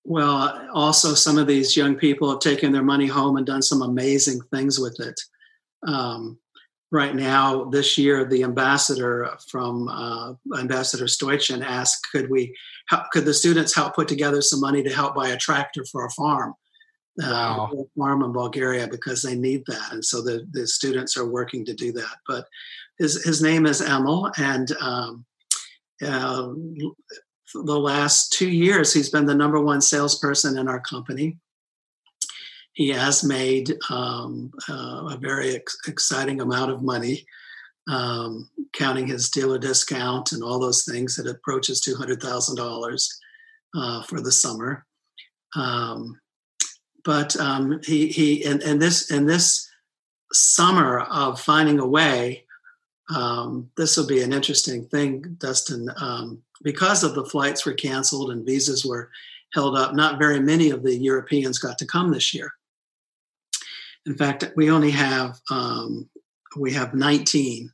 Well, 0.04 0.68
also 0.72 1.14
some 1.14 1.38
of 1.38 1.46
these 1.46 1.76
young 1.76 1.94
people 1.94 2.30
have 2.30 2.40
taken 2.40 2.72
their 2.72 2.82
money 2.82 3.06
home 3.06 3.36
and 3.36 3.46
done 3.46 3.62
some 3.62 3.82
amazing 3.82 4.40
things 4.52 4.78
with 4.78 4.98
it. 5.00 5.20
Um, 5.86 6.38
right 6.90 7.14
now, 7.14 7.64
this 7.64 7.96
year, 7.98 8.24
the 8.24 8.42
ambassador 8.42 9.30
from 9.48 9.88
uh, 9.88 10.34
Ambassador 10.58 11.04
Stoichin 11.04 11.62
asked, 11.64 12.06
"Could 12.12 12.30
we? 12.30 12.56
How, 12.86 13.04
could 13.12 13.24
the 13.24 13.34
students 13.34 13.74
help 13.74 13.94
put 13.94 14.08
together 14.08 14.42
some 14.42 14.60
money 14.60 14.82
to 14.82 14.90
help 14.90 15.14
buy 15.14 15.28
a 15.28 15.36
tractor 15.36 15.84
for 15.90 16.06
a 16.06 16.10
farm?" 16.10 16.54
Uh, 17.22 17.26
wow. 17.28 17.70
Uh, 17.72 17.82
farm 17.98 18.22
in 18.22 18.32
Bulgaria 18.32 18.88
because 18.88 19.22
they 19.22 19.34
need 19.34 19.64
that, 19.66 19.92
and 19.92 20.04
so 20.04 20.22
the 20.22 20.46
the 20.52 20.66
students 20.66 21.16
are 21.16 21.28
working 21.28 21.64
to 21.66 21.74
do 21.74 21.92
that. 21.92 22.16
But 22.26 22.46
his 22.98 23.22
his 23.24 23.42
name 23.42 23.66
is 23.66 23.82
Emil, 23.82 24.30
and 24.38 24.72
um, 24.80 25.26
uh, 26.02 26.48
the 27.54 27.78
last 27.78 28.32
two 28.32 28.48
years, 28.48 28.92
he's 28.92 29.10
been 29.10 29.26
the 29.26 29.34
number 29.34 29.60
one 29.60 29.80
salesperson 29.80 30.58
in 30.58 30.68
our 30.68 30.80
company. 30.80 31.38
He 32.72 32.88
has 32.90 33.24
made 33.24 33.76
um, 33.90 34.52
uh, 34.68 35.08
a 35.10 35.18
very 35.20 35.56
ex- 35.56 35.78
exciting 35.86 36.40
amount 36.40 36.70
of 36.70 36.82
money, 36.82 37.26
um, 37.88 38.48
counting 38.72 39.06
his 39.06 39.28
dealer 39.30 39.58
discount 39.58 40.32
and 40.32 40.42
all 40.42 40.58
those 40.58 40.84
things. 40.84 41.18
It 41.18 41.26
approaches 41.26 41.80
two 41.80 41.96
hundred 41.96 42.22
thousand 42.22 42.58
uh, 42.58 42.64
dollars 42.64 43.20
for 44.06 44.20
the 44.20 44.32
summer. 44.32 44.86
Um, 45.56 46.20
but 47.04 47.36
um, 47.36 47.80
he 47.84 48.08
he 48.08 48.44
and, 48.44 48.62
and 48.62 48.80
this 48.80 49.10
and 49.10 49.28
this 49.28 49.68
summer 50.32 51.00
of 51.00 51.40
finding 51.40 51.80
a 51.80 51.86
way 51.86 52.44
um, 53.14 53.70
this 53.76 53.96
will 53.96 54.06
be 54.06 54.22
an 54.22 54.32
interesting 54.32 54.84
thing, 54.86 55.36
Dustin. 55.38 55.90
Um, 55.96 56.42
because 56.62 57.02
of 57.02 57.14
the 57.14 57.24
flights 57.24 57.64
were 57.64 57.72
canceled 57.72 58.30
and 58.30 58.46
visas 58.46 58.84
were 58.84 59.10
held 59.54 59.76
up, 59.76 59.94
not 59.94 60.18
very 60.18 60.40
many 60.40 60.70
of 60.70 60.82
the 60.82 60.96
Europeans 60.96 61.58
got 61.58 61.78
to 61.78 61.86
come 61.86 62.10
this 62.10 62.32
year. 62.34 62.52
In 64.06 64.16
fact, 64.16 64.44
we 64.56 64.70
only 64.70 64.90
have 64.90 65.40
um, 65.50 66.08
we 66.56 66.72
have 66.72 66.94
19 66.94 67.70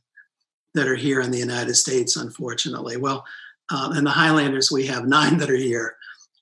that 0.73 0.87
are 0.87 0.95
here 0.95 1.21
in 1.21 1.31
the 1.31 1.37
United 1.37 1.75
States, 1.75 2.15
unfortunately. 2.15 2.97
Well, 2.97 3.25
uh, 3.71 3.93
in 3.97 4.03
the 4.03 4.11
Highlanders, 4.11 4.71
we 4.71 4.85
have 4.87 5.07
nine 5.07 5.37
that 5.37 5.49
are 5.49 5.55
here 5.55 5.95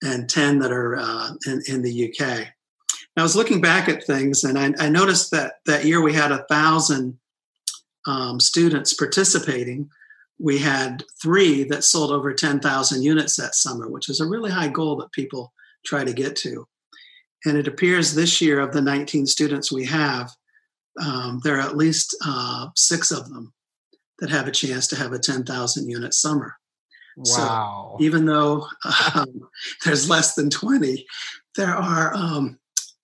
and 0.03 0.29
10 0.29 0.59
that 0.59 0.71
are 0.71 0.97
uh, 0.97 1.31
in, 1.47 1.61
in 1.67 1.81
the 1.81 2.09
UK. 2.09 2.47
I 3.17 3.23
was 3.23 3.35
looking 3.35 3.61
back 3.61 3.87
at 3.87 4.03
things 4.03 4.43
and 4.43 4.59
I, 4.59 4.73
I 4.77 4.89
noticed 4.89 5.31
that 5.31 5.59
that 5.65 5.85
year 5.85 6.01
we 6.01 6.13
had 6.13 6.33
a 6.33 6.45
thousand 6.49 7.17
um, 8.05 8.39
students 8.39 8.93
participating, 8.93 9.89
we 10.39 10.57
had 10.57 11.03
three 11.21 11.63
that 11.65 11.83
sold 11.83 12.11
over 12.11 12.33
10,000 12.33 13.01
units 13.01 13.35
that 13.35 13.55
summer, 13.55 13.89
which 13.89 14.09
is 14.09 14.19
a 14.19 14.27
really 14.27 14.51
high 14.51 14.67
goal 14.67 14.95
that 14.97 15.11
people 15.11 15.53
try 15.85 16.03
to 16.03 16.13
get 16.13 16.35
to. 16.37 16.67
And 17.45 17.57
it 17.57 17.67
appears 17.67 18.13
this 18.13 18.41
year, 18.41 18.59
of 18.59 18.73
the 18.73 18.81
19 18.81 19.27
students 19.27 19.71
we 19.71 19.85
have, 19.85 20.31
um, 21.01 21.41
there 21.43 21.57
are 21.57 21.61
at 21.61 21.77
least 21.77 22.15
uh, 22.25 22.67
six 22.75 23.11
of 23.11 23.29
them 23.29 23.53
that 24.19 24.29
have 24.29 24.47
a 24.47 24.51
chance 24.51 24.87
to 24.87 24.95
have 24.95 25.13
a 25.13 25.19
10,000 25.19 25.89
unit 25.89 26.13
summer. 26.13 26.55
Wow. 27.17 27.95
So 27.97 28.03
even 28.03 28.25
though 28.25 28.67
um, 29.13 29.41
there's 29.85 30.09
less 30.09 30.35
than 30.35 30.49
20, 30.49 31.05
there 31.55 31.75
are 31.75 32.13
um, 32.13 32.59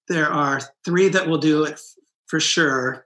there 0.10 0.30
are 0.30 0.60
three 0.84 1.08
that 1.10 1.28
will 1.28 1.38
do 1.38 1.64
it 1.64 1.80
for 2.28 2.40
sure, 2.40 3.06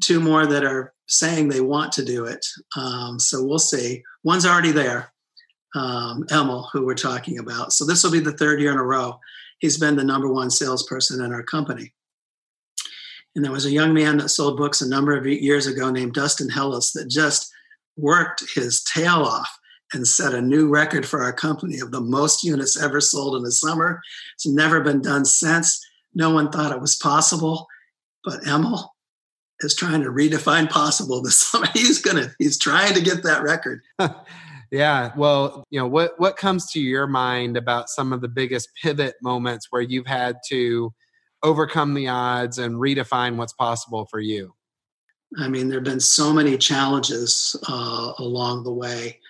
two 0.00 0.20
more 0.20 0.46
that 0.46 0.64
are 0.64 0.92
saying 1.06 1.48
they 1.48 1.60
want 1.60 1.92
to 1.92 2.04
do 2.04 2.24
it. 2.24 2.44
Um, 2.76 3.18
so 3.18 3.44
we'll 3.44 3.58
see. 3.58 4.02
One's 4.24 4.46
already 4.46 4.72
there, 4.72 5.12
um, 5.74 6.24
Emil, 6.30 6.68
who 6.72 6.84
we're 6.84 6.94
talking 6.94 7.38
about. 7.38 7.72
So 7.72 7.84
this 7.84 8.02
will 8.02 8.10
be 8.10 8.20
the 8.20 8.32
third 8.32 8.60
year 8.60 8.72
in 8.72 8.78
a 8.78 8.84
row. 8.84 9.20
He's 9.58 9.78
been 9.78 9.96
the 9.96 10.04
number 10.04 10.32
one 10.32 10.50
salesperson 10.50 11.24
in 11.24 11.32
our 11.32 11.42
company. 11.42 11.92
And 13.34 13.44
there 13.44 13.52
was 13.52 13.66
a 13.66 13.70
young 13.70 13.92
man 13.92 14.16
that 14.18 14.30
sold 14.30 14.56
books 14.56 14.80
a 14.80 14.88
number 14.88 15.14
of 15.14 15.26
years 15.26 15.66
ago 15.66 15.90
named 15.90 16.14
Dustin 16.14 16.50
Hillis 16.50 16.92
that 16.92 17.08
just 17.08 17.52
worked 17.96 18.42
his 18.54 18.82
tail 18.82 19.22
off 19.22 19.58
and 19.92 20.06
set 20.06 20.34
a 20.34 20.40
new 20.40 20.68
record 20.68 21.06
for 21.06 21.22
our 21.22 21.32
company 21.32 21.78
of 21.78 21.92
the 21.92 22.00
most 22.00 22.42
units 22.42 22.80
ever 22.82 23.00
sold 23.00 23.36
in 23.36 23.42
the 23.42 23.52
summer. 23.52 24.00
It's 24.34 24.46
never 24.46 24.80
been 24.80 25.00
done 25.00 25.24
since. 25.24 25.84
No 26.14 26.30
one 26.30 26.50
thought 26.50 26.72
it 26.72 26.80
was 26.80 26.96
possible. 26.96 27.66
But 28.24 28.46
Emil, 28.46 28.95
is 29.60 29.74
trying 29.74 30.02
to 30.02 30.10
redefine 30.10 30.68
possible 30.68 31.22
this 31.22 31.38
summer. 31.50 31.66
He's 31.72 32.00
gonna 32.00 32.32
he's 32.38 32.58
trying 32.58 32.94
to 32.94 33.00
get 33.00 33.22
that 33.22 33.42
record. 33.42 33.82
yeah. 34.70 35.12
Well, 35.16 35.64
you 35.70 35.78
know, 35.78 35.86
what 35.86 36.18
what 36.18 36.36
comes 36.36 36.70
to 36.72 36.80
your 36.80 37.06
mind 37.06 37.56
about 37.56 37.88
some 37.88 38.12
of 38.12 38.20
the 38.20 38.28
biggest 38.28 38.68
pivot 38.82 39.14
moments 39.22 39.68
where 39.70 39.82
you've 39.82 40.06
had 40.06 40.36
to 40.48 40.92
overcome 41.42 41.94
the 41.94 42.08
odds 42.08 42.58
and 42.58 42.76
redefine 42.76 43.36
what's 43.36 43.52
possible 43.52 44.06
for 44.10 44.20
you? 44.20 44.54
I 45.38 45.48
mean, 45.48 45.68
there 45.68 45.78
have 45.78 45.84
been 45.84 46.00
so 46.00 46.32
many 46.32 46.56
challenges 46.56 47.56
uh, 47.68 48.12
along 48.18 48.64
the 48.64 48.72
way. 48.72 49.20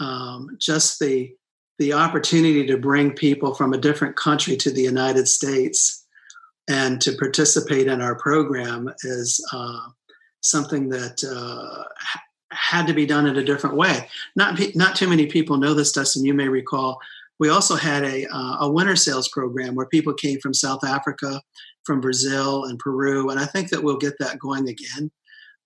Um, 0.00 0.56
just 0.58 0.98
the 0.98 1.34
the 1.78 1.92
opportunity 1.92 2.66
to 2.66 2.76
bring 2.76 3.12
people 3.12 3.54
from 3.54 3.72
a 3.72 3.78
different 3.78 4.16
country 4.16 4.56
to 4.56 4.70
the 4.70 4.82
United 4.82 5.26
States 5.26 6.01
and 6.68 7.00
to 7.00 7.12
participate 7.12 7.86
in 7.86 8.00
our 8.00 8.14
program 8.14 8.88
is 9.02 9.44
uh, 9.52 9.88
something 10.40 10.88
that 10.88 11.22
uh, 11.24 11.84
had 12.52 12.86
to 12.86 12.94
be 12.94 13.06
done 13.06 13.26
in 13.26 13.36
a 13.36 13.44
different 13.44 13.76
way. 13.76 14.08
Not 14.36 14.60
not 14.74 14.96
too 14.96 15.08
many 15.08 15.26
people 15.26 15.56
know 15.56 15.74
this, 15.74 15.92
Dustin. 15.92 16.24
You 16.24 16.34
may 16.34 16.48
recall 16.48 16.98
we 17.38 17.48
also 17.48 17.74
had 17.74 18.04
a 18.04 18.26
uh, 18.32 18.56
a 18.60 18.70
winter 18.70 18.96
sales 18.96 19.28
program 19.28 19.74
where 19.74 19.86
people 19.86 20.14
came 20.14 20.38
from 20.40 20.54
South 20.54 20.84
Africa, 20.84 21.42
from 21.84 22.00
Brazil, 22.00 22.64
and 22.64 22.78
Peru, 22.78 23.30
and 23.30 23.40
I 23.40 23.46
think 23.46 23.70
that 23.70 23.82
we'll 23.82 23.96
get 23.96 24.14
that 24.20 24.38
going 24.38 24.68
again. 24.68 25.10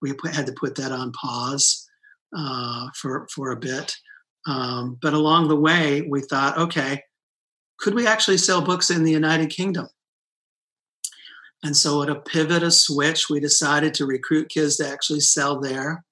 We 0.01 0.15
had 0.33 0.47
to 0.47 0.53
put 0.53 0.77
that 0.77 0.93
on 0.93 1.13
pause 1.13 1.89
uh, 2.37 2.89
for 2.95 3.27
for 3.35 3.51
a 3.51 3.57
bit, 3.57 3.95
um, 4.47 4.99
but 5.03 5.13
along 5.13 5.49
the 5.49 5.61
way 5.61 6.03
we 6.03 6.23
thought, 6.23 6.57
okay, 6.57 7.03
could 7.79 7.95
we 7.95 8.07
actually 8.07 8.39
sell 8.39 8.63
books 8.63 8.91
in 8.91 9.05
the 9.05 9.13
United 9.13 9.51
Kingdom? 9.51 9.89
And 11.67 11.77
so, 11.77 12.01
at 12.01 12.09
a 12.09 12.15
pivot, 12.15 12.63
a 12.63 12.71
switch, 12.71 13.29
we 13.29 13.41
decided 13.41 13.93
to 13.95 14.07
recruit 14.07 14.51
kids 14.51 14.77
to 14.77 14.89
actually 14.89 15.19
sell 15.19 15.59
there 15.59 16.05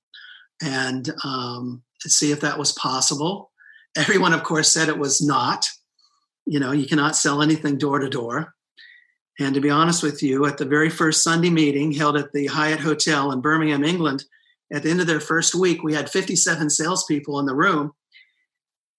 and 0.61 1.09
um, 1.23 1.85
see 2.01 2.33
if 2.33 2.41
that 2.41 2.59
was 2.59 2.73
possible. 2.73 3.53
Everyone, 3.97 4.33
of 4.33 4.43
course, 4.43 4.73
said 4.73 4.89
it 4.89 4.99
was 4.99 5.23
not. 5.23 5.69
You 6.45 6.59
know, 6.59 6.73
you 6.73 6.89
cannot 6.89 7.15
sell 7.15 7.41
anything 7.41 7.79
door 7.79 8.01
to 8.01 8.11
door. 8.11 8.53
And 9.39 9.55
to 9.55 9.61
be 9.61 9.71
honest 9.71 10.03
with 10.03 10.25
you, 10.25 10.45
at 10.47 10.59
the 10.59 10.65
very 10.65 10.91
first 10.91 11.23
Sunday 11.23 11.51
meeting 11.51 11.93
held 11.93 12.17
at 12.17 12.33
the 12.33 12.49
Hyatt 12.49 12.81
Hotel 12.81 13.31
in 13.31 13.41
Birmingham, 13.41 13.85
England, 13.85 14.25
at 14.73 14.83
the 14.83 14.91
end 14.91 15.01
of 15.01 15.07
their 15.07 15.21
first 15.21 15.55
week, 15.55 15.85
we 15.85 15.95
had 15.95 16.11
57 16.11 16.69
salespeople 16.69 17.39
in 17.39 17.47
the 17.47 17.55
room. 17.55 17.93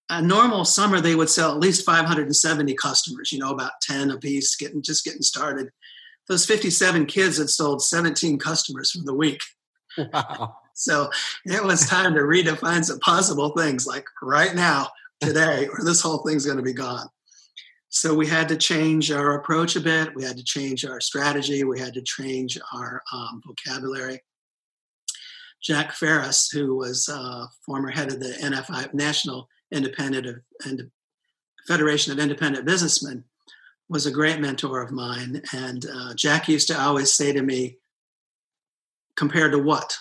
A 0.09 0.21
normal 0.21 0.63
summer, 0.63 1.01
they 1.01 1.15
would 1.15 1.29
sell 1.29 1.51
at 1.51 1.59
least 1.59 1.85
570 1.85 2.75
customers, 2.75 3.33
you 3.33 3.39
know, 3.39 3.51
about 3.51 3.73
10 3.81 4.09
a 4.11 4.17
piece, 4.17 4.55
getting 4.55 4.81
just 4.81 5.03
getting 5.03 5.21
started 5.21 5.69
those 6.27 6.45
57 6.45 7.05
kids 7.05 7.37
had 7.37 7.49
sold 7.49 7.83
17 7.83 8.39
customers 8.39 8.91
for 8.91 9.03
the 9.03 9.13
week. 9.13 9.41
Wow. 9.97 10.57
So 10.77 11.09
it 11.45 11.63
was 11.63 11.87
time 11.87 12.13
to 12.15 12.19
redefine 12.19 12.83
some 12.83 12.99
possible 12.99 13.49
things 13.51 13.87
like 13.87 14.05
right 14.21 14.53
now, 14.53 14.89
today, 15.21 15.67
or 15.67 15.85
this 15.85 16.01
whole 16.01 16.17
thing's 16.17 16.45
going 16.45 16.57
to 16.57 16.63
be 16.63 16.73
gone. 16.73 17.07
So 17.87 18.13
we 18.13 18.27
had 18.27 18.49
to 18.49 18.57
change 18.57 19.09
our 19.09 19.39
approach 19.39 19.77
a 19.77 19.79
bit. 19.79 20.13
We 20.15 20.25
had 20.25 20.35
to 20.35 20.43
change 20.43 20.83
our 20.83 20.99
strategy. 20.99 21.63
We 21.63 21.79
had 21.79 21.93
to 21.93 22.01
change 22.01 22.59
our 22.73 23.01
um, 23.13 23.41
vocabulary. 23.47 24.21
Jack 25.63 25.93
Faris, 25.93 26.49
who 26.51 26.75
was 26.75 27.07
uh, 27.07 27.47
former 27.65 27.89
head 27.89 28.11
of 28.11 28.19
the 28.19 28.37
NFI, 28.43 28.93
National 28.93 29.47
Independent 29.71 30.27
of, 30.27 30.81
Federation 31.67 32.11
of 32.11 32.19
Independent 32.19 32.65
Businessmen, 32.65 33.23
was 33.89 34.05
a 34.05 34.11
great 34.11 34.39
mentor 34.39 34.81
of 34.81 34.91
mine. 34.91 35.41
And 35.53 35.85
uh, 35.85 36.13
Jack 36.15 36.47
used 36.47 36.67
to 36.69 36.79
always 36.79 37.13
say 37.13 37.31
to 37.33 37.41
me, 37.41 37.77
compared 39.15 39.51
to 39.51 39.59
what? 39.59 39.97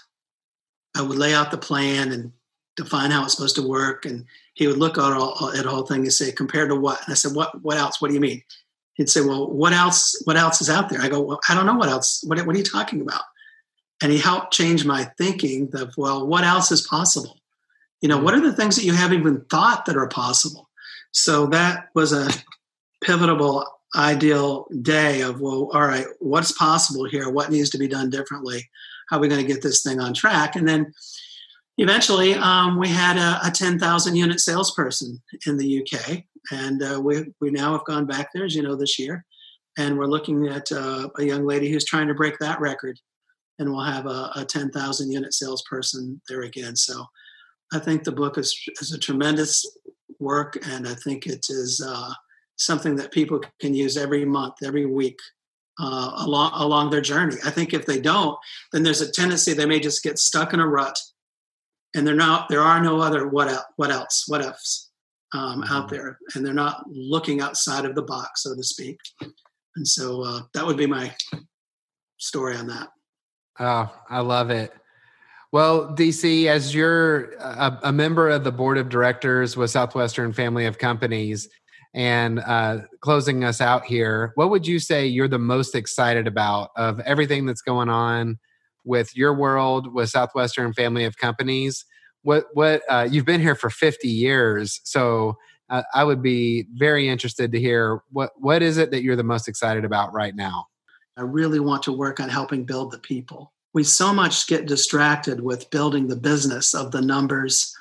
I 0.97 1.03
would 1.03 1.19
lay 1.19 1.35
out 1.35 1.51
the 1.51 1.59
plan 1.59 2.13
and 2.13 2.33
define 2.77 3.11
how 3.11 3.25
it's 3.25 3.35
supposed 3.35 3.57
to 3.57 3.69
work. 3.69 4.05
And 4.05 4.25
he 4.55 4.67
would 4.67 4.79
look 4.79 4.99
at 4.99 5.13
all 5.13 5.51
at 5.51 5.65
the 5.65 5.71
whole 5.71 5.87
thing 5.87 6.03
and 6.03 6.13
say, 6.13 6.33
compared 6.33 6.71
to 6.71 6.77
what? 6.77 7.01
And 7.05 7.13
I 7.13 7.15
said, 7.15 7.35
what, 7.35 7.63
what 7.63 7.77
else? 7.77 8.01
What 8.01 8.09
do 8.09 8.15
you 8.15 8.21
mean? 8.21 8.43
He'd 8.95 9.11
say, 9.11 9.21
well, 9.21 9.51
what 9.51 9.73
else, 9.73 10.21
what 10.25 10.37
else 10.37 10.61
is 10.61 10.71
out 10.71 10.89
there? 10.89 11.01
I 11.01 11.09
go, 11.09 11.21
well, 11.21 11.41
I 11.49 11.55
don't 11.55 11.67
know 11.67 11.75
what 11.75 11.89
else. 11.89 12.23
What, 12.25 12.45
what 12.47 12.55
are 12.55 12.59
you 12.59 12.65
talking 12.65 13.01
about? 13.01 13.23
And 14.03 14.13
he 14.13 14.19
helped 14.19 14.53
change 14.53 14.85
my 14.85 15.05
thinking 15.19 15.71
of, 15.75 15.95
well, 15.97 16.27
what 16.27 16.45
else 16.45 16.71
is 16.71 16.83
possible? 16.83 17.41
You 18.01 18.09
know, 18.09 18.19
what 18.19 18.35
are 18.35 18.41
the 18.41 18.53
things 18.53 18.77
that 18.77 18.85
you 18.85 18.93
haven't 18.93 19.19
even 19.19 19.45
thought 19.47 19.87
that 19.87 19.97
are 19.97 20.09
possible? 20.09 20.69
So 21.13 21.47
that 21.47 21.89
was 21.95 22.13
a 22.13 22.29
pivotal, 23.05 23.65
ideal 23.95 24.67
day 24.83 25.21
of, 25.21 25.41
well, 25.41 25.71
all 25.73 25.87
right, 25.87 26.07
what's 26.19 26.53
possible 26.53 27.05
here? 27.05 27.31
What 27.31 27.51
needs 27.51 27.71
to 27.71 27.79
be 27.79 27.89
done 27.89 28.11
differently? 28.11 28.69
How 29.09 29.19
are 29.19 29.21
we 29.21 29.29
going 29.29 29.41
to 29.41 29.47
get 29.47 29.63
this 29.63 29.83
thing 29.83 30.01
on 30.01 30.15
track? 30.15 30.57
And 30.57 30.67
then 30.67 30.93
eventually 31.79 32.35
um, 32.35 32.79
we 32.79 32.89
had 32.89 33.17
a, 33.17 33.47
a 33.47 33.51
10,000 33.51 34.17
unit 34.17 34.41
salesperson 34.41 35.23
in 35.47 35.57
the 35.57 35.83
UK. 35.83 36.25
And 36.51 36.83
uh, 36.83 37.01
we, 37.01 37.33
we 37.41 37.51
now 37.51 37.73
have 37.73 37.85
gone 37.85 38.07
back 38.07 38.29
there, 38.35 38.45
as 38.45 38.55
you 38.55 38.63
know, 38.63 38.75
this 38.75 38.99
year. 38.99 39.25
And 39.79 39.99
we're 39.99 40.07
looking 40.07 40.49
at 40.49 40.71
uh, 40.73 41.09
a 41.19 41.25
young 41.25 41.47
lady 41.47 41.71
who's 41.71 41.85
trying 41.85 42.09
to 42.09 42.15
break 42.15 42.39
that 42.39 42.61
record. 42.61 42.99
And 43.59 43.71
we'll 43.71 43.85
have 43.85 44.07
a, 44.07 44.31
a 44.37 44.45
10,000 44.45 45.13
unit 45.13 45.33
salesperson 45.33 46.21
there 46.29 46.43
again. 46.43 46.75
So 46.77 47.05
I 47.73 47.79
think 47.79 48.05
the 48.05 48.13
book 48.13 48.39
is, 48.39 48.59
is 48.81 48.93
a 48.93 48.99
tremendous 48.99 49.65
work. 50.19 50.59
And 50.69 50.87
I 50.89 50.95
think 50.95 51.27
it 51.27 51.47
is 51.49 51.85
uh, 51.87 52.13
something 52.57 52.97
that 52.97 53.13
people 53.13 53.41
can 53.61 53.75
use 53.75 53.97
every 53.97 54.25
month, 54.25 54.55
every 54.65 54.87
week 54.87 55.19
uh, 55.81 56.13
along 56.19 56.53
along 56.55 56.91
their 56.91 57.01
journey. 57.01 57.37
I 57.45 57.51
think 57.51 57.75
if 57.75 57.87
they 57.87 58.01
don't, 58.01 58.39
then 58.73 58.83
there's 58.83 59.01
a 59.01 59.11
tendency 59.11 59.53
they 59.53 59.67
may 59.67 59.81
just 59.81 60.03
get 60.03 60.19
stuck 60.19 60.53
in 60.53 60.61
a 60.61 60.67
rut 60.67 60.99
and 61.95 62.07
they're 62.07 62.15
not 62.15 62.49
there 62.49 62.61
are 62.61 62.83
no 62.83 63.01
other 63.01 63.29
what 63.29 63.49
else 63.49 63.65
what 63.77 63.91
else 63.91 64.25
what 64.27 64.45
ifs 64.45 64.91
um, 65.33 65.63
mm-hmm. 65.63 65.73
out 65.73 65.89
there 65.89 66.19
and 66.35 66.45
they're 66.45 66.53
not 66.53 66.85
looking 66.89 67.41
outside 67.41 67.85
of 67.85 67.95
the 67.95 68.03
box 68.03 68.43
so 68.43 68.55
to 68.55 68.63
speak 68.63 68.99
and 69.77 69.87
so 69.87 70.23
uh, 70.23 70.41
that 70.53 70.67
would 70.67 70.77
be 70.77 70.87
my 70.87 71.15
story 72.19 72.57
on 72.57 72.67
that 72.67 72.89
oh 73.61 73.93
i 74.11 74.21
love 74.21 74.51
it 74.51 74.73
well 75.53 75.95
dc 75.95 76.47
as 76.47 76.75
you're 76.75 77.33
a, 77.35 77.79
a 77.85 77.93
member 77.93 78.29
of 78.29 78.45
the 78.45 78.53
board 78.53 78.79
of 78.79 78.89
directors 78.89 79.57
with 79.57 79.71
southwestern 79.71 80.33
family 80.33 80.67
of 80.67 80.79
companies 80.79 81.49
and 81.95 82.41
uh, 82.41 82.79
closing 83.01 83.45
us 83.45 83.61
out 83.61 83.85
here 83.85 84.33
what 84.35 84.51
would 84.51 84.67
you 84.67 84.79
say 84.79 85.07
you're 85.07 85.29
the 85.29 85.39
most 85.39 85.75
excited 85.75 86.27
about 86.27 86.71
of 86.77 87.01
everything 87.01 87.47
that's 87.47 87.63
going 87.63 87.89
on 87.89 88.39
with 88.85 89.17
your 89.17 89.35
world 89.35 89.93
with 89.93 90.11
Southwestern 90.11 90.73
family 90.73 91.05
of 91.05 91.17
companies. 91.17 91.85
What 92.23 92.47
what 92.55 92.83
uh, 92.89 93.09
you've 93.11 93.27
been 93.27 93.41
here 93.41 93.55
for 93.55 93.71
50 93.71 94.09
years, 94.09 94.81
so 94.85 95.37
uh, 95.71 95.83
I 95.95 96.05
would 96.05 96.23
be 96.23 96.67
very 96.75 97.09
interested 97.09 97.53
to 97.53 97.61
hear 97.61 98.03
what 98.11 98.31
what 98.37 98.63
is 98.63 98.79
it 98.79 98.91
that 98.91 99.03
you're 99.03 99.17
the 99.17 99.23
most 99.23 99.49
excited 99.49 99.85
about 99.85 100.13
right 100.13 100.35
now. 100.35 100.67
I 101.17 101.23
really 101.23 101.61
want 101.61 101.83
to 101.85 101.93
work 101.93 102.21
on 102.21 102.29
helping 102.29 102.65
build 102.65 102.93
the 102.93 102.99
people. 102.99 103.53
We 103.73 103.85
so 103.85 104.13
much 104.13 104.47
get 104.47 104.67
distracted 104.67 105.41
with 105.41 105.71
building 105.71 106.09
the 106.09 106.17
business 106.17 106.75
of 106.75 106.93
the 106.93 107.03
numbers 107.03 107.75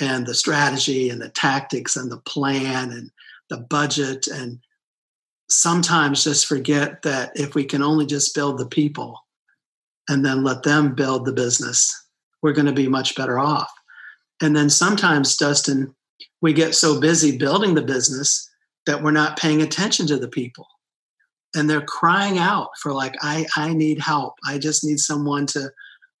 and 0.00 0.26
the 0.26 0.34
strategy 0.34 1.10
and 1.10 1.20
the 1.20 1.30
tactics 1.30 1.96
and 1.96 2.10
the 2.10 2.18
plan 2.18 2.90
and 2.92 3.10
the 3.50 3.58
budget 3.58 4.26
and 4.26 4.58
sometimes 5.48 6.24
just 6.24 6.46
forget 6.46 7.02
that 7.02 7.32
if 7.34 7.54
we 7.54 7.64
can 7.64 7.82
only 7.82 8.06
just 8.06 8.34
build 8.34 8.58
the 8.58 8.66
people 8.66 9.18
and 10.08 10.24
then 10.24 10.44
let 10.44 10.62
them 10.62 10.94
build 10.94 11.24
the 11.24 11.32
business, 11.32 12.06
we're 12.42 12.52
going 12.52 12.66
to 12.66 12.72
be 12.72 12.88
much 12.88 13.14
better 13.14 13.38
off. 13.38 13.70
And 14.40 14.54
then 14.54 14.70
sometimes, 14.70 15.36
Dustin, 15.36 15.94
we 16.40 16.52
get 16.52 16.74
so 16.74 17.00
busy 17.00 17.36
building 17.36 17.74
the 17.74 17.82
business 17.82 18.48
that 18.86 19.02
we're 19.02 19.10
not 19.10 19.38
paying 19.38 19.62
attention 19.62 20.06
to 20.06 20.16
the 20.16 20.28
people. 20.28 20.66
And 21.54 21.68
they're 21.68 21.80
crying 21.80 22.38
out 22.38 22.68
for, 22.80 22.92
like, 22.92 23.14
I, 23.22 23.46
I 23.56 23.72
need 23.72 23.98
help. 23.98 24.34
I 24.46 24.58
just 24.58 24.84
need 24.84 25.00
someone 25.00 25.46
to 25.46 25.70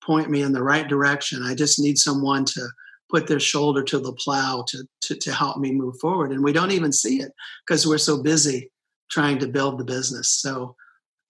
point 0.02 0.30
me 0.30 0.42
in 0.42 0.52
the 0.52 0.62
right 0.62 0.88
direction. 0.88 1.42
I 1.42 1.54
just 1.54 1.78
need 1.78 1.98
someone 1.98 2.44
to 2.46 2.68
put 3.10 3.26
their 3.26 3.40
shoulder 3.40 3.82
to 3.82 3.98
the 3.98 4.12
plow 4.12 4.64
to, 4.68 4.86
to, 5.02 5.14
to 5.16 5.32
help 5.32 5.58
me 5.58 5.72
move 5.72 5.98
forward. 6.00 6.30
And 6.32 6.44
we 6.44 6.52
don't 6.52 6.72
even 6.72 6.92
see 6.92 7.20
it 7.20 7.32
because 7.66 7.86
we're 7.86 7.98
so 7.98 8.22
busy 8.22 8.70
trying 9.10 9.38
to 9.38 9.48
build 9.48 9.78
the 9.78 9.84
business. 9.84 10.28
So, 10.28 10.76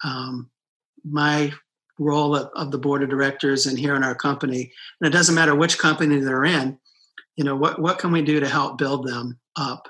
um, 0.05 0.51
my 1.05 1.53
role 1.99 2.37
of, 2.37 2.51
of, 2.55 2.71
the 2.71 2.79
board 2.79 3.03
of 3.03 3.09
directors 3.09 3.67
and 3.67 3.79
here 3.79 3.97
in 3.97 4.05
our 4.05 4.15
company 4.15 4.73
and 5.01 5.09
it 5.09 5.17
doesn't 5.17 5.35
matter 5.35 5.55
which 5.55 5.79
company 5.79 6.21
they're 6.21 6.45
in 6.45 6.79
you 7.37 7.45
know 7.45 7.57
what, 7.57 7.81
what 7.81 7.99
can 7.99 8.13
we 8.13 8.23
do 8.23 8.39
to 8.39 8.49
help 8.49 8.79
build 8.79 9.07
them 9.07 9.39
up 9.57 9.89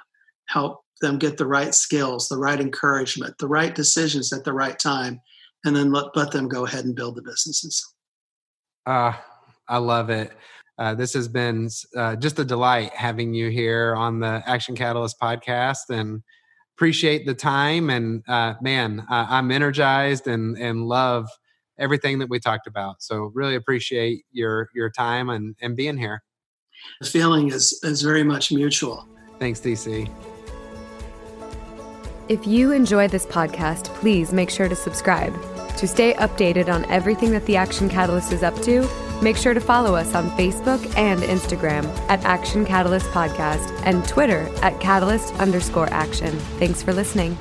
help 0.49 0.81
them 1.01 1.19
get 1.19 1.37
the 1.37 1.47
right 1.47 1.75
skills 1.75 2.29
the 2.29 2.39
right 2.39 2.61
encouragement 2.61 3.37
the 3.39 3.47
right 3.47 3.75
decisions 3.75 4.33
at 4.33 4.45
the 4.45 4.53
right 4.53 4.79
time 4.79 5.21
and 5.65 5.77
then 5.77 5.93
let, 5.93 6.17
let 6.17 6.31
them 6.31 6.49
go 6.49 6.65
ahead 6.65 6.85
and 6.85 6.97
build 6.97 7.15
the 7.15 7.23
businesses 7.23 7.95
ah 8.87 9.19
uh, 9.19 9.23
i 9.69 9.77
love 9.77 10.09
it 10.09 10.33
uh, 10.79 10.95
this 10.95 11.13
has 11.13 11.29
been 11.29 11.69
uh, 11.97 12.17
just 12.17 12.39
a 12.39 12.45
delight 12.45 12.93
having 12.95 13.35
you 13.35 13.51
here 13.51 13.95
on 13.97 14.21
the 14.21 14.43
action 14.47 14.77
catalyst 14.77 15.19
podcast 15.21 15.91
and 15.91 16.23
appreciate 16.77 17.27
the 17.27 17.35
time 17.35 17.91
and 17.91 18.23
uh, 18.29 18.55
man 18.61 19.05
i'm 19.09 19.51
energized 19.51 20.29
and 20.29 20.57
and 20.59 20.87
love 20.87 21.29
everything 21.79 22.19
that 22.19 22.29
we 22.29 22.39
talked 22.39 22.67
about. 22.67 23.03
So 23.03 23.31
really 23.35 23.55
appreciate 23.55 24.25
your 24.33 24.69
your 24.75 24.91
time 24.91 25.31
and 25.31 25.57
and 25.61 25.77
being 25.77 25.97
here. 25.97 26.23
The 27.01 27.07
feeling 27.07 27.49
is 27.49 27.81
is 27.83 28.03
very 28.03 28.25
much 28.25 28.53
mutual. 28.53 29.07
Thanks, 29.39 29.61
DC. 29.61 30.11
If 32.29 32.47
you 32.47 32.73
enjoy 32.73 33.09
this 33.09 33.25
podcast, 33.25 33.87
please 33.95 34.33
make 34.33 34.51
sure 34.51 34.69
to 34.69 34.77
subscribe. 34.77 35.35
To 35.79 35.87
stay 35.87 36.13
updated 36.15 36.69
on 36.69 36.85
everything 36.87 37.31
that 37.31 37.47
the 37.47 37.57
Action 37.57 37.89
Catalyst 37.89 38.33
is 38.33 38.43
up 38.43 38.55
to, 38.63 38.83
make 39.23 39.37
sure 39.37 39.55
to 39.55 39.61
follow 39.61 39.95
us 39.95 40.15
on 40.15 40.31
Facebook 40.31 40.81
and 40.97 41.21
Instagram 41.23 41.85
at 42.09 42.25
Action 42.25 42.65
Catalyst 42.65 43.07
Podcast 43.11 43.71
and 43.85 44.07
Twitter 44.07 44.49
at 44.63 44.81
Catalyst 44.81 45.35
underscore 45.35 45.89
action. 45.93 46.37
Thanks 46.59 46.83
for 46.83 46.93
listening. 46.93 47.37